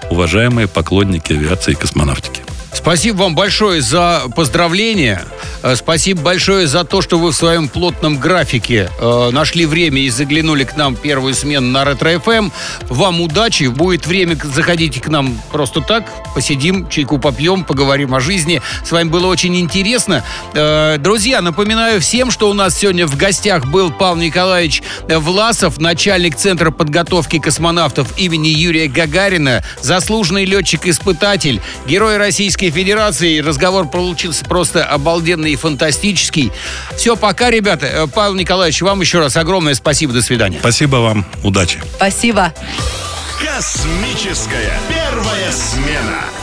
уважаемые 0.09 0.69
поклонники 0.69 1.33
авиации 1.33 1.73
и 1.73 1.75
космонавтики. 1.75 2.43
Спасибо 2.73 3.23
вам 3.23 3.35
большое 3.35 3.83
за 3.83 4.23
поздравления. 4.35 5.25
Э, 5.63 5.75
спасибо 5.77 6.23
большое 6.23 6.67
за 6.67 6.85
то, 6.85 7.03
что 7.03 7.19
вы 7.19 7.33
в 7.33 7.37
своем 7.37 7.69
плотном 7.69 8.19
графике 8.19 8.91
э, 8.99 9.31
нашли 9.33 9.67
время 9.67 10.01
и 10.01 10.09
заглянули 10.09 10.65
к 10.65 10.77
нам 10.77 10.97
первую 10.97 11.35
смену 11.35 11.69
на 11.69 11.85
Ретро 11.85 12.19
ФМ. 12.19 12.51
Вам 12.89 13.21
удачи. 13.21 13.65
Будет 13.65 14.07
время, 14.07 14.39
заходите 14.43 15.01
к 15.01 15.09
нам 15.09 15.41
просто 15.53 15.81
так. 15.81 16.05
Посидим, 16.35 16.89
чайку 16.89 17.19
попьем, 17.19 17.65
поговорим 17.65 18.15
о 18.15 18.21
жизни. 18.21 18.63
С 18.85 18.93
вами 18.93 19.09
было 19.09 19.27
очень 19.27 19.59
интересно. 19.59 20.25
Э, 20.55 20.97
друзья, 20.99 21.43
напоминаю 21.43 22.01
всем, 22.01 22.31
что 22.31 22.49
у 22.51 22.55
нас 22.55 22.79
сегодня 22.79 23.07
в 23.07 23.17
гостях 23.17 23.67
был 23.67 23.91
Павел 23.91 24.17
Николаевич 24.17 24.83
Власов, 25.09 25.79
начальник 25.79 26.37
Центра 26.37 26.71
подготовки 26.71 27.39
космонавтов 27.39 28.19
имени 28.19 28.49
Юрия 28.49 28.89
Гагарина, 28.89 29.65
заслуженный 29.83 30.45
летчик-испытатель, 30.45 31.61
герой 31.87 32.17
Российской 32.17 32.60
Федерации. 32.69 33.39
Разговор 33.39 33.89
получился 33.89 34.45
просто 34.45 34.85
обалденный 34.85 35.53
и 35.53 35.57
фантастический. 35.57 36.53
Все, 36.97 37.17
пока, 37.17 37.51
ребята. 37.51 37.87
Э, 37.87 38.07
Павел 38.07 38.35
Николаевич, 38.35 38.83
вам 38.83 39.01
еще 39.01 39.21
раз 39.21 39.37
огромное 39.39 39.75
спасибо. 39.75 40.13
До 40.13 40.21
свидания. 40.21 40.59
Спасибо 40.61 40.97
вам. 40.97 41.25
Удачи. 41.43 41.81
Спасибо. 41.97 42.53
Космическая 43.41 44.79
первая 44.89 45.51
смена. 45.53 46.40